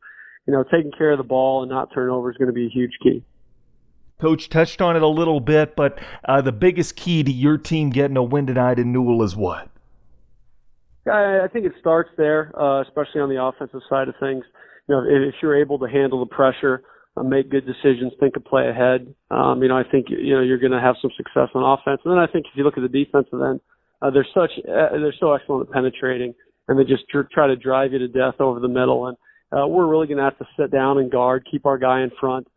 you 0.45 0.53
know, 0.53 0.63
taking 0.63 0.91
care 0.97 1.12
of 1.12 1.17
the 1.17 1.24
ball 1.24 1.63
and 1.63 1.71
not 1.71 1.93
turnover 1.93 2.29
is 2.29 2.38
going 2.38 2.47
to 2.47 2.53
be 2.53 2.65
a 2.65 2.69
huge 2.69 2.91
key. 3.01 3.24
Coach 4.19 4.50
touched 4.50 4.81
on 4.81 4.95
it 4.95 5.01
a 5.01 5.07
little 5.07 5.39
bit, 5.39 5.75
but 5.75 6.00
uh, 6.27 6.41
the 6.41 6.51
biggest 6.51 6.95
key 6.95 7.24
to 7.24 7.31
your 7.31 7.57
team 7.57 7.91
getting 7.91 8.17
a 8.17 8.24
win 8.24 8.47
tonight 8.47 8.79
in 8.79 8.91
Newell 8.91 9.24
is 9.24 9.36
what? 9.36 9.69
I, 11.07 11.45
I 11.45 11.47
think 11.47 11.65
it 11.65 11.74
starts 11.79 12.09
there, 12.17 12.51
uh, 12.60 12.82
especially 12.82 13.21
on 13.21 13.30
the 13.30 13.41
offensive 13.41 13.82
side 13.89 14.10
of 14.10 14.15
things. 14.19 14.43
You 14.89 14.95
know, 14.95 15.03
if, 15.08 15.36
you're 15.41 15.60
able 15.60 15.80
to 15.80 15.88
handle 15.88 16.19
the 16.19 16.34
pressure, 16.34 16.84
uh, 17.15 17.23
make 17.23 17.49
good 17.49 17.65
decisions, 17.65 18.12
think 18.19 18.36
a 18.36 18.39
play 18.41 18.67
ahead, 18.67 19.13
um, 19.32 19.62
you 19.62 19.69
know, 19.69 19.77
I 19.77 19.84
think 19.89 20.08
you 20.10 20.34
know 20.34 20.41
you're 20.41 20.58
going 20.58 20.71
to 20.71 20.82
have 20.82 20.95
some 21.01 21.12
success 21.15 21.49
on 21.53 21.63
offense. 21.63 22.01
And 22.03 22.12
then 22.13 22.19
I 22.19 22.27
think 22.27 22.45
if 22.47 22.58
you 22.58 22.63
look 22.63 22.77
at 22.77 22.84
the 22.84 22.89
defensive 22.89 23.39
end, 23.41 23.62
uh, 24.01 24.12
they're 24.12 24.27
such 24.33 24.51
uh, 24.67 24.97
they're 24.97 25.13
so 25.19 25.33
excellent 25.33 25.67
at 25.67 25.73
penetrating, 25.73 26.33
and 26.67 26.79
they 26.79 26.83
just 26.83 27.07
tr- 27.10 27.21
try 27.31 27.47
to 27.47 27.55
drive 27.55 27.93
you 27.93 27.99
to 27.99 28.07
death 28.07 28.39
over 28.39 28.60
the 28.60 28.67
middle. 28.67 29.07
And 29.07 29.17
uh, 29.51 29.67
we're 29.67 29.88
really 29.88 30.07
going 30.07 30.17
to 30.17 30.23
have 30.23 30.38
to 30.39 30.47
sit 30.60 30.71
down 30.71 30.97
and 30.97 31.12
guard, 31.12 31.47
keep 31.49 31.65
our 31.65 31.77
guy 31.77 32.01
in 32.01 32.12
front, 32.19 32.47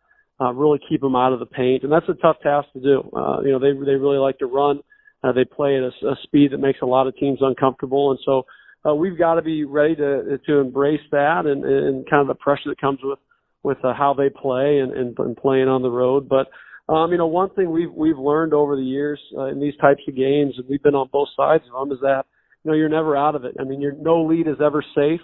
uh, 0.40 0.52
really 0.52 0.80
keep 0.88 1.02
him 1.02 1.16
out 1.16 1.32
of 1.32 1.38
the 1.38 1.46
paint, 1.46 1.82
and 1.82 1.92
that's 1.92 2.08
a 2.08 2.14
tough 2.14 2.36
task 2.42 2.68
to 2.74 2.80
do. 2.80 3.10
Uh, 3.16 3.40
you 3.42 3.52
know, 3.52 3.58
they 3.58 3.72
they 3.72 3.96
really 3.96 4.18
like 4.18 4.38
to 4.38 4.46
run. 4.46 4.80
Uh, 5.22 5.32
they 5.32 5.44
play 5.44 5.76
at 5.76 5.82
a, 5.82 6.08
a 6.08 6.16
speed 6.22 6.52
that 6.52 6.58
makes 6.58 6.80
a 6.82 6.86
lot 6.86 7.06
of 7.06 7.16
teams 7.16 7.38
uncomfortable, 7.42 8.10
and 8.10 8.18
so 8.24 8.44
uh, 8.88 8.94
we've 8.94 9.18
got 9.18 9.34
to 9.34 9.42
be 9.42 9.64
ready 9.64 9.94
to 9.94 10.38
to 10.46 10.58
embrace 10.58 11.00
that 11.12 11.46
and, 11.46 11.64
and 11.64 12.08
kind 12.08 12.22
of 12.22 12.28
the 12.28 12.34
pressure 12.34 12.68
that 12.68 12.80
comes 12.80 12.98
with 13.02 13.18
with 13.62 13.78
uh, 13.84 13.92
how 13.92 14.14
they 14.14 14.30
play 14.30 14.78
and, 14.78 14.92
and, 14.92 15.18
and 15.18 15.36
playing 15.36 15.68
on 15.68 15.82
the 15.82 15.90
road. 15.90 16.28
But 16.28 16.48
um, 16.90 17.12
you 17.12 17.18
know, 17.18 17.28
one 17.28 17.50
thing 17.50 17.70
we've 17.70 17.92
we've 17.92 18.18
learned 18.18 18.52
over 18.52 18.74
the 18.74 18.82
years 18.82 19.20
uh, 19.38 19.44
in 19.44 19.60
these 19.60 19.76
types 19.80 20.02
of 20.08 20.16
games, 20.16 20.54
and 20.56 20.68
we've 20.68 20.82
been 20.82 20.96
on 20.96 21.08
both 21.12 21.28
sides 21.36 21.62
of 21.72 21.88
them, 21.88 21.96
is 21.96 22.00
that 22.02 22.24
you 22.64 22.70
know 22.70 22.76
you're 22.76 22.88
never 22.88 23.16
out 23.16 23.36
of 23.36 23.44
it. 23.44 23.54
I 23.60 23.64
mean, 23.64 23.80
your 23.80 23.92
no 23.92 24.24
lead 24.24 24.48
is 24.48 24.56
ever 24.60 24.84
safe. 24.94 25.20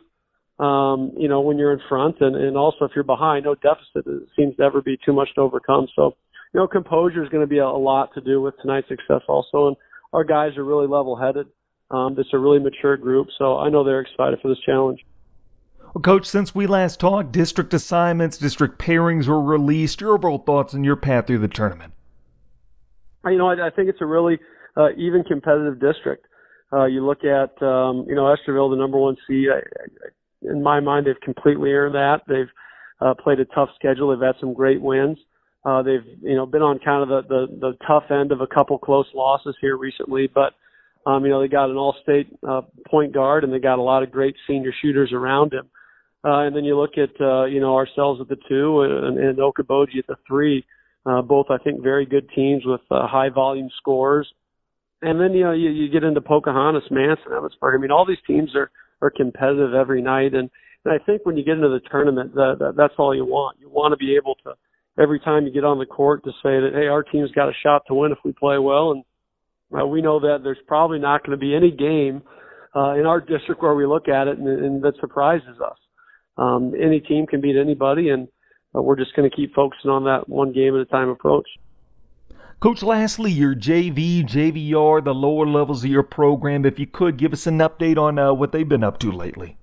Um, 0.60 1.12
you 1.18 1.28
know, 1.28 1.40
when 1.40 1.58
you're 1.58 1.72
in 1.72 1.80
front, 1.88 2.20
and 2.20 2.36
and 2.36 2.56
also 2.56 2.84
if 2.84 2.92
you're 2.94 3.04
behind, 3.04 3.44
no 3.44 3.56
deficit 3.56 4.06
it 4.06 4.28
seems 4.36 4.54
to 4.56 4.62
ever 4.62 4.80
be 4.80 4.96
too 5.04 5.12
much 5.12 5.28
to 5.34 5.40
overcome. 5.40 5.88
So, 5.96 6.14
you 6.54 6.60
know, 6.60 6.68
composure 6.68 7.22
is 7.24 7.28
going 7.30 7.42
to 7.42 7.48
be 7.48 7.58
a, 7.58 7.66
a 7.66 7.82
lot 7.82 8.14
to 8.14 8.20
do 8.20 8.40
with 8.40 8.54
tonight's 8.62 8.88
success 8.88 9.22
also, 9.28 9.66
and 9.66 9.76
our 10.12 10.22
guys 10.22 10.56
are 10.56 10.64
really 10.64 10.86
level-headed. 10.86 11.48
Um, 11.90 12.14
it's 12.16 12.30
a 12.32 12.38
really 12.38 12.60
mature 12.60 12.96
group, 12.96 13.26
so 13.38 13.58
I 13.58 13.70
know 13.70 13.82
they're 13.82 14.00
excited 14.00 14.38
for 14.40 14.48
this 14.48 14.58
challenge. 14.64 15.00
Well, 15.94 16.02
Coach, 16.02 16.26
since 16.26 16.54
we 16.54 16.66
last 16.66 17.00
talked, 17.00 17.32
district 17.32 17.72
assignments, 17.72 18.38
district 18.38 18.78
pairings 18.78 19.26
were 19.26 19.40
released. 19.40 20.00
Your 20.00 20.14
overall 20.14 20.38
thoughts 20.38 20.74
on 20.74 20.84
your 20.84 20.96
path 20.96 21.26
through 21.26 21.38
the 21.38 21.48
tournament? 21.48 21.94
You 23.24 23.38
know, 23.38 23.48
I, 23.48 23.68
I 23.68 23.70
think 23.70 23.88
it's 23.88 24.00
a 24.00 24.06
really 24.06 24.38
uh, 24.76 24.90
even 24.96 25.24
competitive 25.24 25.80
district. 25.80 26.26
Uh, 26.72 26.84
you 26.84 27.04
look 27.04 27.24
at, 27.24 27.60
um, 27.62 28.04
you 28.08 28.14
know, 28.14 28.24
Estherville, 28.24 28.70
the 28.70 28.76
number 28.76 28.98
one 28.98 29.16
seed. 29.26 29.48
I, 29.50 29.58
I, 29.58 30.50
in 30.50 30.62
my 30.62 30.80
mind, 30.80 31.06
they've 31.06 31.20
completely 31.22 31.72
earned 31.72 31.94
that. 31.94 32.20
They've 32.28 32.50
uh, 33.00 33.14
played 33.14 33.40
a 33.40 33.44
tough 33.46 33.70
schedule. 33.74 34.10
They've 34.10 34.26
had 34.26 34.36
some 34.40 34.52
great 34.52 34.80
wins. 34.80 35.18
Uh, 35.64 35.82
they've, 35.82 36.04
you 36.22 36.36
know, 36.36 36.46
been 36.46 36.62
on 36.62 36.78
kind 36.78 37.02
of 37.02 37.08
the, 37.08 37.28
the, 37.28 37.58
the 37.58 37.76
tough 37.86 38.04
end 38.10 38.30
of 38.30 38.40
a 38.40 38.46
couple 38.46 38.78
close 38.78 39.06
losses 39.14 39.56
here 39.60 39.76
recently, 39.76 40.28
but, 40.32 40.54
um, 41.10 41.24
you 41.24 41.30
know, 41.30 41.40
they 41.40 41.48
got 41.48 41.70
an 41.70 41.76
all-state 41.76 42.28
uh, 42.46 42.60
point 42.88 43.12
guard 43.12 43.42
and 43.42 43.52
they 43.52 43.58
got 43.58 43.78
a 43.78 43.82
lot 43.82 44.04
of 44.04 44.12
great 44.12 44.36
senior 44.46 44.72
shooters 44.80 45.12
around 45.12 45.52
him. 45.52 45.68
Uh, 46.26 46.40
and 46.40 46.56
then 46.56 46.64
you 46.64 46.76
look 46.76 46.98
at, 46.98 47.20
uh, 47.20 47.44
you 47.44 47.60
know, 47.60 47.76
ourselves 47.76 48.20
at 48.20 48.28
the 48.28 48.36
two 48.48 48.80
and, 48.82 49.16
and 49.16 49.38
Okoboji 49.38 49.98
at 49.98 50.08
the 50.08 50.16
three. 50.26 50.64
Uh, 51.04 51.22
both, 51.22 51.46
I 51.50 51.58
think, 51.58 51.84
very 51.84 52.04
good 52.04 52.28
teams 52.34 52.64
with 52.66 52.80
uh, 52.90 53.06
high 53.06 53.28
volume 53.28 53.70
scores. 53.78 54.26
And 55.02 55.20
then, 55.20 55.34
you 55.34 55.44
know, 55.44 55.52
you, 55.52 55.70
you 55.70 55.88
get 55.88 56.02
into 56.02 56.20
Pocahontas, 56.20 56.90
Manson, 56.90 57.30
Emmetsburg. 57.30 57.76
I 57.76 57.78
mean, 57.78 57.92
all 57.92 58.04
these 58.04 58.18
teams 58.26 58.56
are, 58.56 58.72
are 59.00 59.10
competitive 59.10 59.72
every 59.72 60.02
night. 60.02 60.34
And, 60.34 60.50
and 60.84 60.92
I 60.92 60.98
think 61.04 61.24
when 61.24 61.36
you 61.36 61.44
get 61.44 61.58
into 61.58 61.68
the 61.68 61.80
tournament, 61.88 62.34
that, 62.34 62.56
that, 62.58 62.74
that's 62.76 62.94
all 62.98 63.14
you 63.14 63.24
want. 63.24 63.58
You 63.60 63.68
want 63.68 63.92
to 63.92 63.96
be 63.96 64.16
able 64.16 64.34
to, 64.42 64.54
every 65.00 65.20
time 65.20 65.46
you 65.46 65.52
get 65.52 65.62
on 65.62 65.78
the 65.78 65.86
court, 65.86 66.24
to 66.24 66.30
say 66.42 66.58
that, 66.58 66.70
hey, 66.74 66.88
our 66.88 67.04
team's 67.04 67.30
got 67.30 67.48
a 67.48 67.52
shot 67.62 67.82
to 67.86 67.94
win 67.94 68.10
if 68.10 68.18
we 68.24 68.32
play 68.32 68.58
well. 68.58 68.90
And 68.90 69.04
uh, 69.80 69.86
we 69.86 70.02
know 70.02 70.18
that 70.18 70.38
there's 70.42 70.58
probably 70.66 70.98
not 70.98 71.24
going 71.24 71.38
to 71.38 71.40
be 71.40 71.54
any 71.54 71.70
game 71.70 72.22
uh, 72.74 72.94
in 72.94 73.06
our 73.06 73.20
district 73.20 73.62
where 73.62 73.76
we 73.76 73.86
look 73.86 74.08
at 74.08 74.26
it 74.26 74.38
and, 74.38 74.48
and 74.48 74.82
that 74.82 74.94
surprises 74.98 75.60
us 75.64 75.76
um, 76.38 76.74
any 76.80 77.00
team 77.00 77.26
can 77.26 77.40
beat 77.40 77.56
anybody, 77.56 78.10
and 78.10 78.28
uh, 78.74 78.82
we're 78.82 78.96
just 78.96 79.14
going 79.14 79.28
to 79.28 79.34
keep 79.34 79.54
focusing 79.54 79.90
on 79.90 80.04
that 80.04 80.28
one 80.28 80.52
game 80.52 80.74
at 80.74 80.80
a 80.80 80.84
time 80.84 81.08
approach. 81.08 81.48
Coach, 82.60 82.82
lastly, 82.82 83.30
your 83.30 83.54
JV, 83.54 84.26
JVR, 84.26 85.04
the 85.04 85.14
lower 85.14 85.46
levels 85.46 85.84
of 85.84 85.90
your 85.90 86.02
program, 86.02 86.64
if 86.64 86.78
you 86.78 86.86
could 86.86 87.18
give 87.18 87.32
us 87.32 87.46
an 87.46 87.58
update 87.58 87.98
on 87.98 88.18
uh, 88.18 88.32
what 88.32 88.52
they've 88.52 88.68
been 88.68 88.84
up 88.84 88.98
to 89.00 89.12
lately. 89.12 89.58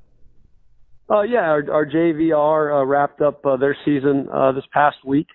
Uh, 1.09 1.21
yeah, 1.21 1.41
our, 1.41 1.71
our 1.71 1.85
JVR 1.85 2.81
uh, 2.81 2.85
wrapped 2.85 3.21
up 3.21 3.45
uh, 3.45 3.57
their 3.57 3.75
season 3.83 4.27
uh, 4.31 4.51
this 4.51 4.63
past 4.71 4.97
week. 5.03 5.27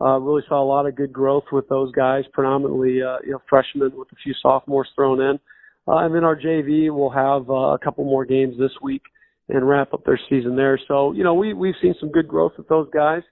Uh, 0.00 0.18
really 0.18 0.42
saw 0.48 0.60
a 0.60 0.64
lot 0.64 0.86
of 0.86 0.96
good 0.96 1.12
growth 1.12 1.44
with 1.52 1.68
those 1.68 1.92
guys, 1.92 2.24
predominantly 2.32 3.02
uh, 3.02 3.18
you 3.24 3.30
know 3.32 3.42
freshmen 3.48 3.92
with 3.94 4.08
a 4.10 4.16
few 4.16 4.34
sophomores 4.42 4.88
thrown 4.96 5.20
in. 5.20 5.38
Uh, 5.86 5.98
and 5.98 6.14
then 6.14 6.24
our 6.24 6.36
JV 6.36 6.90
will 6.90 7.10
have 7.10 7.48
uh, 7.48 7.74
a 7.74 7.78
couple 7.78 8.04
more 8.04 8.24
games 8.24 8.56
this 8.58 8.72
week 8.82 9.02
and 9.48 9.68
wrap 9.68 9.92
up 9.92 10.04
their 10.04 10.20
season 10.28 10.56
there. 10.56 10.78
So 10.88 11.12
you 11.12 11.24
know 11.24 11.34
we 11.34 11.54
we've 11.54 11.74
seen 11.80 11.94
some 12.00 12.10
good 12.10 12.28
growth 12.28 12.52
with 12.56 12.68
those 12.68 12.88
guys. 12.92 13.22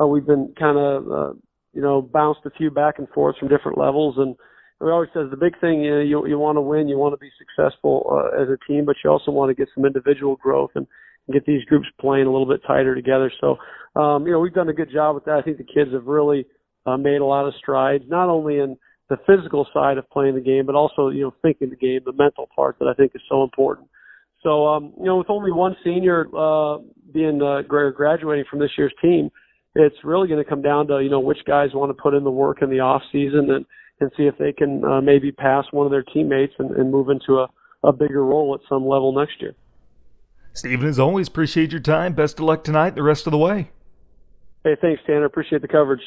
Uh, 0.00 0.06
we've 0.06 0.26
been 0.26 0.54
kind 0.58 0.78
of 0.78 1.10
uh, 1.10 1.32
you 1.72 1.82
know 1.82 2.02
bounced 2.02 2.40
a 2.44 2.50
few 2.50 2.70
back 2.70 2.98
and 2.98 3.08
forth 3.10 3.36
from 3.38 3.48
different 3.48 3.78
levels 3.78 4.16
and 4.18 4.36
we 4.80 4.90
always 4.90 5.08
says 5.14 5.30
the 5.30 5.36
big 5.36 5.58
thing 5.60 5.82
you 5.82 5.90
know, 5.90 6.00
you 6.00 6.26
you 6.26 6.38
want 6.38 6.56
to 6.56 6.60
win, 6.60 6.88
you 6.88 6.98
want 6.98 7.14
to 7.14 7.18
be 7.18 7.30
successful 7.38 8.06
uh, 8.12 8.42
as 8.42 8.48
a 8.48 8.58
team, 8.70 8.84
but 8.84 8.96
you 9.02 9.10
also 9.10 9.30
want 9.30 9.48
to 9.48 9.54
get 9.54 9.68
some 9.74 9.86
individual 9.86 10.36
growth 10.36 10.70
and 10.74 10.86
get 11.32 11.46
these 11.46 11.64
groups 11.64 11.86
playing 12.00 12.26
a 12.26 12.30
little 12.30 12.46
bit 12.46 12.60
tighter 12.66 12.94
together. 12.94 13.32
So, 13.40 13.56
um, 14.00 14.26
you 14.26 14.32
know, 14.32 14.38
we've 14.38 14.54
done 14.54 14.68
a 14.68 14.74
good 14.74 14.92
job 14.92 15.14
with 15.14 15.24
that. 15.24 15.38
I 15.38 15.42
think 15.42 15.56
the 15.56 15.64
kids 15.64 15.92
have 15.92 16.04
really 16.04 16.46
uh, 16.84 16.96
made 16.96 17.20
a 17.20 17.24
lot 17.24 17.46
of 17.46 17.54
strides, 17.58 18.04
not 18.06 18.28
only 18.28 18.58
in 18.58 18.76
the 19.08 19.16
physical 19.26 19.66
side 19.72 19.98
of 19.98 20.08
playing 20.10 20.34
the 20.34 20.40
game, 20.40 20.66
but 20.66 20.74
also 20.74 21.08
you 21.08 21.22
know 21.22 21.34
thinking 21.40 21.70
the 21.70 21.76
game, 21.76 22.00
the 22.04 22.12
mental 22.12 22.48
part 22.54 22.78
that 22.78 22.88
I 22.88 22.94
think 22.94 23.12
is 23.14 23.22
so 23.30 23.42
important. 23.42 23.88
So, 24.42 24.66
um, 24.66 24.92
you 24.98 25.04
know, 25.04 25.16
with 25.16 25.30
only 25.30 25.50
one 25.50 25.76
senior 25.82 26.26
uh, 26.36 26.78
being 27.12 27.40
uh, 27.42 27.62
graduating 27.62 28.44
from 28.48 28.60
this 28.60 28.70
year's 28.76 28.94
team, 29.02 29.30
it's 29.74 29.96
really 30.04 30.28
going 30.28 30.42
to 30.42 30.48
come 30.48 30.62
down 30.62 30.86
to 30.88 31.02
you 31.02 31.10
know 31.10 31.20
which 31.20 31.38
guys 31.46 31.70
want 31.74 31.90
to 31.90 32.02
put 32.02 32.14
in 32.14 32.24
the 32.24 32.30
work 32.30 32.62
in 32.62 32.70
the 32.70 32.80
off 32.80 33.02
season 33.12 33.50
and 33.50 33.66
and 34.00 34.10
see 34.16 34.24
if 34.24 34.36
they 34.38 34.52
can 34.52 34.84
uh, 34.84 35.00
maybe 35.00 35.32
pass 35.32 35.64
one 35.70 35.86
of 35.86 35.90
their 35.90 36.02
teammates 36.02 36.52
and, 36.58 36.70
and 36.72 36.90
move 36.90 37.08
into 37.08 37.38
a, 37.38 37.48
a 37.82 37.92
bigger 37.92 38.24
role 38.24 38.54
at 38.54 38.60
some 38.68 38.86
level 38.86 39.12
next 39.12 39.40
year. 39.40 39.54
Stephen, 40.52 40.88
as 40.88 40.98
always, 40.98 41.28
appreciate 41.28 41.70
your 41.70 41.80
time. 41.80 42.12
Best 42.12 42.38
of 42.38 42.44
luck 42.44 42.64
tonight 42.64 42.94
the 42.94 43.02
rest 43.02 43.26
of 43.26 43.30
the 43.30 43.38
way. 43.38 43.70
Hey, 44.64 44.76
thanks, 44.80 45.00
Tanner. 45.06 45.24
Appreciate 45.24 45.62
the 45.62 45.68
coverage. 45.68 46.00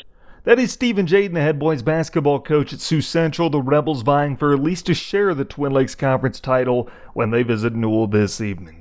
That 0.50 0.58
is 0.58 0.72
Stephen 0.72 1.06
Jaden, 1.06 1.36
the 1.36 1.42
head 1.42 1.60
boys 1.60 1.84
basketball 1.84 2.40
coach 2.40 2.74
at 2.74 2.80
Sioux 2.80 3.02
Central. 3.02 3.52
The 3.52 3.62
Rebels 3.62 4.02
vying 4.02 4.36
for 4.36 4.52
at 4.52 4.60
least 4.60 4.90
a 4.90 4.96
share 4.96 5.30
of 5.30 5.38
the 5.38 5.46
Twin 5.46 5.72
Lakes 5.72 5.94
Conference 5.94 6.40
title 6.40 6.90
when 7.14 7.30
they 7.30 7.44
visit 7.44 7.76
Newell 7.76 8.08
this 8.08 8.42
evening. 8.42 8.79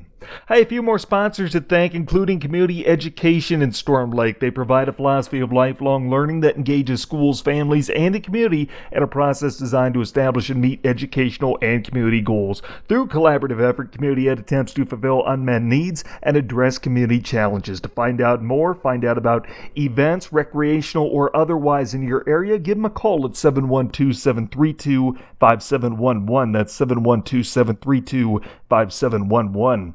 Hey, 0.48 0.62
a 0.62 0.66
few 0.66 0.82
more 0.82 0.98
sponsors 0.98 1.52
to 1.52 1.60
thank, 1.60 1.94
including 1.94 2.40
Community 2.40 2.84
Education 2.86 3.62
in 3.62 3.70
Storm 3.70 4.10
Lake. 4.10 4.40
They 4.40 4.50
provide 4.50 4.88
a 4.88 4.92
philosophy 4.92 5.38
of 5.38 5.52
lifelong 5.52 6.10
learning 6.10 6.40
that 6.40 6.56
engages 6.56 7.00
schools, 7.00 7.40
families, 7.40 7.88
and 7.90 8.14
the 8.14 8.20
community 8.20 8.68
in 8.90 9.02
a 9.02 9.06
process 9.06 9.56
designed 9.56 9.94
to 9.94 10.00
establish 10.00 10.50
and 10.50 10.60
meet 10.60 10.84
educational 10.84 11.56
and 11.62 11.84
community 11.84 12.20
goals. 12.20 12.62
Through 12.88 13.08
collaborative 13.08 13.60
effort, 13.60 13.92
Community 13.92 14.28
Ed 14.28 14.40
attempts 14.40 14.72
to 14.74 14.84
fulfill 14.84 15.24
unmet 15.26 15.62
needs 15.62 16.02
and 16.22 16.36
address 16.36 16.78
community 16.78 17.20
challenges. 17.20 17.80
To 17.82 17.88
find 17.88 18.20
out 18.20 18.42
more, 18.42 18.74
find 18.74 19.04
out 19.04 19.18
about 19.18 19.46
events, 19.76 20.32
recreational 20.32 21.06
or 21.06 21.34
otherwise 21.36 21.94
in 21.94 22.02
your 22.02 22.28
area, 22.28 22.58
give 22.58 22.76
them 22.76 22.86
a 22.86 22.90
call 22.90 23.24
at 23.24 23.36
712 23.36 24.16
732 24.16 25.16
5711. 25.38 26.52
That's 26.52 26.72
712 26.72 27.46
732 27.46 28.40
5711. 28.68 29.94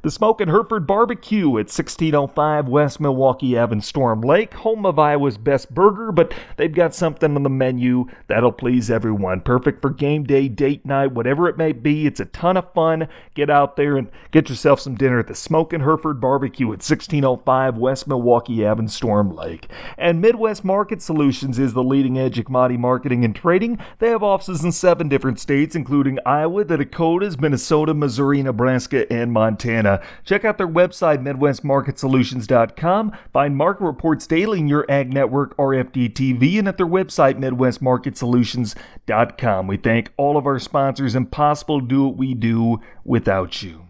The 0.00 0.12
Smokin' 0.12 0.48
Hereford 0.48 0.86
Barbecue 0.86 1.48
at 1.48 1.66
1605 1.66 2.68
West 2.68 3.00
Milwaukee 3.00 3.58
Ave 3.58 3.72
in 3.72 3.80
Storm 3.80 4.20
Lake, 4.20 4.54
home 4.54 4.86
of 4.86 4.96
Iowa's 4.96 5.36
best 5.36 5.74
burger, 5.74 6.12
but 6.12 6.32
they've 6.56 6.72
got 6.72 6.94
something 6.94 7.34
on 7.34 7.42
the 7.42 7.50
menu 7.50 8.06
that'll 8.28 8.52
please 8.52 8.92
everyone. 8.92 9.40
Perfect 9.40 9.82
for 9.82 9.90
game 9.90 10.22
day, 10.22 10.46
date 10.46 10.86
night, 10.86 11.10
whatever 11.10 11.48
it 11.48 11.58
may 11.58 11.72
be. 11.72 12.06
It's 12.06 12.20
a 12.20 12.26
ton 12.26 12.56
of 12.56 12.72
fun. 12.74 13.08
Get 13.34 13.50
out 13.50 13.74
there 13.74 13.96
and 13.96 14.08
get 14.30 14.48
yourself 14.48 14.78
some 14.78 14.94
dinner 14.94 15.18
at 15.18 15.26
the 15.26 15.34
Smokin' 15.34 15.80
Hereford 15.80 16.20
Barbecue 16.20 16.66
at 16.66 16.78
1605 16.78 17.76
West 17.76 18.06
Milwaukee 18.06 18.64
Ave 18.64 18.80
in 18.80 18.86
Storm 18.86 19.34
Lake. 19.34 19.66
And 19.96 20.20
Midwest 20.20 20.64
Market 20.64 21.02
Solutions 21.02 21.58
is 21.58 21.72
the 21.72 21.82
leading 21.82 22.16
edge 22.18 22.38
of 22.38 22.44
commodity 22.44 22.78
marketing 22.78 23.24
and 23.24 23.34
trading. 23.34 23.80
They 23.98 24.10
have 24.10 24.22
offices 24.22 24.62
in 24.62 24.70
seven 24.70 25.08
different 25.08 25.40
states, 25.40 25.74
including 25.74 26.20
Iowa, 26.24 26.62
the 26.62 26.76
Dakotas, 26.76 27.40
Minnesota, 27.40 27.94
Missouri, 27.94 28.44
Nebraska, 28.44 29.12
and 29.12 29.32
Montana. 29.32 29.87
Check 30.24 30.44
out 30.44 30.58
their 30.58 30.68
website, 30.68 31.22
MidwestMarketSolutions.com. 31.22 33.16
Find 33.32 33.56
market 33.56 33.84
reports 33.84 34.26
daily 34.26 34.58
in 34.60 34.68
your 34.68 34.84
Ag 34.88 35.12
Network, 35.12 35.56
RFD 35.56 36.12
TV, 36.12 36.58
and 36.58 36.68
at 36.68 36.76
their 36.76 36.86
website, 36.86 37.38
MidwestMarketSolutions.com. 37.38 39.66
We 39.66 39.78
thank 39.78 40.12
all 40.16 40.36
of 40.36 40.46
our 40.46 40.58
sponsors. 40.58 41.14
Impossible 41.14 41.80
to 41.80 41.86
do 41.86 42.06
what 42.06 42.16
we 42.16 42.34
do 42.34 42.80
without 43.04 43.62
you. 43.62 43.87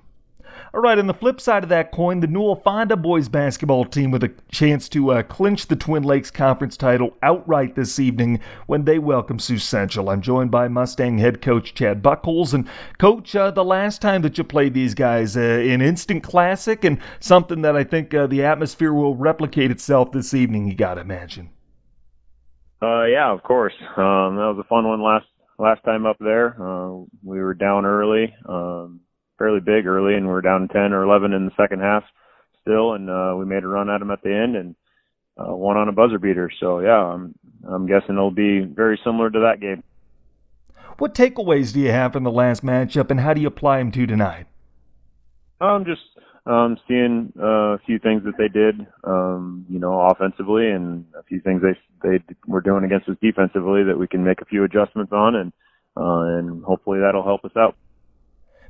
All 0.78 0.82
right, 0.82 0.96
on 0.96 1.08
the 1.08 1.12
flip 1.12 1.40
side 1.40 1.64
of 1.64 1.70
that 1.70 1.90
coin, 1.90 2.20
the 2.20 2.28
Newell 2.28 2.54
Fonda 2.54 2.96
boys 2.96 3.28
basketball 3.28 3.84
team 3.84 4.12
with 4.12 4.22
a 4.22 4.32
chance 4.52 4.88
to 4.90 5.10
uh, 5.10 5.22
clinch 5.24 5.66
the 5.66 5.74
Twin 5.74 6.04
Lakes 6.04 6.30
Conference 6.30 6.76
title 6.76 7.16
outright 7.20 7.74
this 7.74 7.98
evening 7.98 8.38
when 8.68 8.84
they 8.84 9.00
welcome 9.00 9.40
Sioux 9.40 9.58
Central. 9.58 10.08
I'm 10.08 10.22
joined 10.22 10.52
by 10.52 10.68
Mustang 10.68 11.18
head 11.18 11.42
coach 11.42 11.74
Chad 11.74 12.00
Buckholz. 12.00 12.54
And, 12.54 12.68
coach, 12.96 13.34
uh, 13.34 13.50
the 13.50 13.64
last 13.64 14.00
time 14.00 14.22
that 14.22 14.38
you 14.38 14.44
played 14.44 14.72
these 14.72 14.94
guys, 14.94 15.36
uh, 15.36 15.40
an 15.40 15.82
instant 15.82 16.22
classic 16.22 16.84
and 16.84 17.00
something 17.18 17.62
that 17.62 17.74
I 17.74 17.82
think 17.82 18.14
uh, 18.14 18.28
the 18.28 18.44
atmosphere 18.44 18.92
will 18.92 19.16
replicate 19.16 19.72
itself 19.72 20.12
this 20.12 20.32
evening, 20.32 20.68
you 20.68 20.76
got 20.76 20.94
to 20.94 21.00
imagine. 21.00 21.50
Uh, 22.80 23.02
yeah, 23.06 23.32
of 23.32 23.42
course. 23.42 23.74
Um, 23.80 24.36
that 24.36 24.54
was 24.54 24.64
a 24.64 24.68
fun 24.68 24.86
one 24.86 25.02
last 25.02 25.26
last 25.58 25.82
time 25.82 26.06
up 26.06 26.18
there. 26.20 26.54
Uh, 26.62 27.02
we 27.24 27.40
were 27.40 27.54
down 27.54 27.84
early. 27.84 28.32
Um, 28.48 29.00
fairly 29.38 29.60
big 29.60 29.86
early, 29.86 30.14
and 30.14 30.26
we 30.26 30.32
are 30.32 30.42
down 30.42 30.68
10 30.68 30.92
or 30.92 31.04
11 31.04 31.32
in 31.32 31.46
the 31.46 31.52
second 31.56 31.80
half 31.80 32.04
still, 32.60 32.92
and 32.92 33.08
uh, 33.08 33.34
we 33.36 33.46
made 33.46 33.64
a 33.64 33.68
run 33.68 33.88
at 33.88 33.98
them 33.98 34.10
at 34.10 34.22
the 34.22 34.34
end 34.34 34.56
and 34.56 34.74
uh, 35.38 35.54
won 35.54 35.76
on 35.76 35.88
a 35.88 35.92
buzzer 35.92 36.18
beater. 36.18 36.50
So 36.60 36.80
yeah, 36.80 36.98
I'm 36.98 37.34
I'm 37.68 37.86
guessing 37.86 38.16
it'll 38.16 38.30
be 38.30 38.60
very 38.60 39.00
similar 39.04 39.30
to 39.30 39.40
that 39.40 39.60
game. 39.60 39.82
What 40.98 41.14
takeaways 41.14 41.72
do 41.72 41.80
you 41.80 41.92
have 41.92 42.12
from 42.12 42.24
the 42.24 42.32
last 42.32 42.64
matchup, 42.64 43.10
and 43.10 43.20
how 43.20 43.32
do 43.32 43.40
you 43.40 43.46
apply 43.46 43.78
them 43.78 43.92
to 43.92 44.06
tonight? 44.06 44.46
I'm 45.60 45.84
just 45.84 46.02
um, 46.46 46.76
seeing 46.88 47.32
uh, 47.38 47.74
a 47.74 47.78
few 47.86 47.98
things 47.98 48.24
that 48.24 48.36
they 48.36 48.48
did, 48.48 48.86
um, 49.04 49.64
you 49.68 49.78
know, 49.78 50.00
offensively, 50.00 50.68
and 50.68 51.04
a 51.18 51.22
few 51.22 51.40
things 51.40 51.62
they 51.62 51.76
they 52.02 52.22
were 52.46 52.60
doing 52.60 52.84
against 52.84 53.08
us 53.08 53.16
defensively 53.22 53.84
that 53.84 53.98
we 53.98 54.08
can 54.08 54.24
make 54.24 54.40
a 54.40 54.44
few 54.44 54.64
adjustments 54.64 55.12
on, 55.12 55.36
and 55.36 55.52
uh, 55.96 56.38
and 56.38 56.64
hopefully 56.64 56.98
that'll 57.00 57.24
help 57.24 57.44
us 57.44 57.56
out 57.56 57.76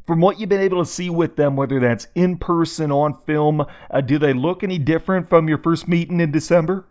from 0.09 0.23
what 0.23 0.41
you've 0.41 0.49
been 0.49 0.63
able 0.63 0.83
to 0.83 0.91
see 0.91 1.11
with 1.11 1.37
them, 1.37 1.55
whether 1.55 1.79
that's 1.79 2.07
in 2.15 2.39
person, 2.39 2.91
on 2.91 3.13
film, 3.13 3.61
uh, 3.91 4.01
do 4.01 4.19
they 4.19 4.33
look 4.33 4.65
any 4.65 4.79
different 4.79 5.29
from 5.29 5.51
your 5.51 5.59
first 5.59 5.87
meeting 5.87 6.19
in 6.19 6.33
December? 6.33 6.87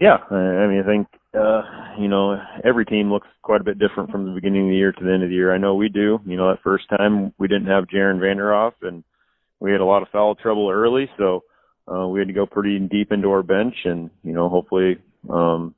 Yeah, 0.00 0.18
I 0.30 0.68
mean, 0.68 0.80
I 0.80 0.86
think 0.86 1.08
uh, 1.34 1.62
you 1.98 2.06
know 2.06 2.40
every 2.64 2.86
team 2.86 3.10
looks 3.10 3.26
quite 3.42 3.60
a 3.60 3.64
bit 3.64 3.80
different 3.80 4.12
from 4.12 4.26
the 4.26 4.30
beginning 4.30 4.66
of 4.66 4.70
the 4.70 4.76
year 4.76 4.92
to 4.92 5.04
the 5.04 5.12
end 5.12 5.24
of 5.24 5.28
the 5.28 5.34
year. 5.34 5.52
I 5.52 5.58
know 5.58 5.74
we 5.74 5.88
do. 5.88 6.20
You 6.24 6.36
know, 6.36 6.48
that 6.50 6.62
first 6.62 6.88
time 6.88 7.34
we 7.36 7.48
didn't 7.48 7.66
have 7.66 7.88
Jaron 7.88 8.20
Vanderhoff, 8.20 8.74
and 8.82 9.02
we 9.58 9.72
had 9.72 9.80
a 9.80 9.84
lot 9.84 10.02
of 10.02 10.08
foul 10.10 10.36
trouble 10.36 10.70
early, 10.70 11.10
so 11.18 11.42
uh, 11.92 12.06
we 12.06 12.20
had 12.20 12.28
to 12.28 12.34
go 12.34 12.46
pretty 12.46 12.78
deep 12.78 13.10
into 13.10 13.28
our 13.32 13.42
bench, 13.42 13.74
and 13.84 14.08
you 14.22 14.32
know, 14.32 14.48
hopefully 14.48 14.98
um, 15.28 15.74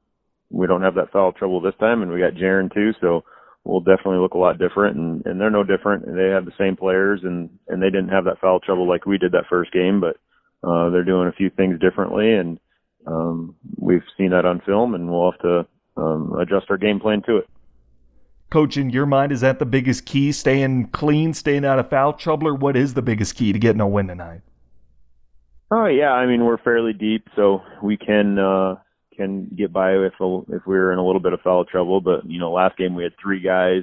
we 0.50 0.66
don't 0.66 0.82
have 0.82 0.96
that 0.96 1.12
foul 1.12 1.32
trouble 1.32 1.62
this 1.62 1.72
time, 1.80 2.02
and 2.02 2.12
we 2.12 2.20
got 2.20 2.34
Jaron 2.34 2.70
too, 2.74 2.92
so 3.00 3.24
will 3.64 3.80
definitely 3.80 4.18
look 4.18 4.34
a 4.34 4.38
lot 4.38 4.58
different 4.58 4.96
and, 4.96 5.24
and 5.26 5.40
they're 5.40 5.50
no 5.50 5.64
different. 5.64 6.06
They 6.06 6.28
have 6.28 6.44
the 6.44 6.52
same 6.58 6.76
players 6.76 7.20
and, 7.22 7.50
and 7.68 7.82
they 7.82 7.90
didn't 7.90 8.08
have 8.08 8.24
that 8.24 8.40
foul 8.40 8.60
trouble 8.60 8.88
like 8.88 9.06
we 9.06 9.18
did 9.18 9.32
that 9.32 9.46
first 9.48 9.72
game, 9.72 10.00
but 10.00 10.16
uh, 10.66 10.90
they're 10.90 11.04
doing 11.04 11.28
a 11.28 11.32
few 11.32 11.50
things 11.50 11.78
differently 11.78 12.32
and 12.32 12.58
um, 13.06 13.54
we've 13.76 14.02
seen 14.16 14.30
that 14.30 14.44
on 14.44 14.60
film 14.60 14.94
and 14.94 15.10
we'll 15.10 15.30
have 15.30 15.40
to 15.40 15.66
um, 15.96 16.34
adjust 16.38 16.66
our 16.70 16.76
game 16.76 17.00
plan 17.00 17.22
to 17.26 17.38
it. 17.38 17.48
Coach, 18.50 18.76
in 18.76 18.90
your 18.90 19.06
mind, 19.06 19.30
is 19.30 19.42
that 19.42 19.60
the 19.60 19.66
biggest 19.66 20.06
key? 20.06 20.32
Staying 20.32 20.88
clean, 20.88 21.32
staying 21.34 21.64
out 21.64 21.78
of 21.78 21.88
foul 21.88 22.12
trouble, 22.12 22.48
or 22.48 22.54
what 22.54 22.76
is 22.76 22.94
the 22.94 23.02
biggest 23.02 23.36
key 23.36 23.52
to 23.52 23.60
getting 23.60 23.80
a 23.80 23.86
win 23.86 24.08
tonight? 24.08 24.40
Oh 25.70 25.86
yeah, 25.86 26.10
I 26.10 26.26
mean 26.26 26.44
we're 26.44 26.58
fairly 26.58 26.92
deep, 26.92 27.28
so 27.36 27.62
we 27.80 27.96
can 27.96 28.40
uh, 28.40 28.74
can 29.20 29.46
get 29.56 29.72
by 29.72 29.92
if 29.92 30.14
if 30.20 30.66
we 30.66 30.74
were 30.74 30.92
in 30.92 30.98
a 30.98 31.04
little 31.04 31.20
bit 31.20 31.32
of 31.32 31.40
foul 31.40 31.64
trouble. 31.64 32.00
But 32.00 32.28
you 32.28 32.38
know, 32.38 32.52
last 32.52 32.76
game 32.76 32.94
we 32.94 33.02
had 33.02 33.12
three 33.20 33.40
guys 33.40 33.82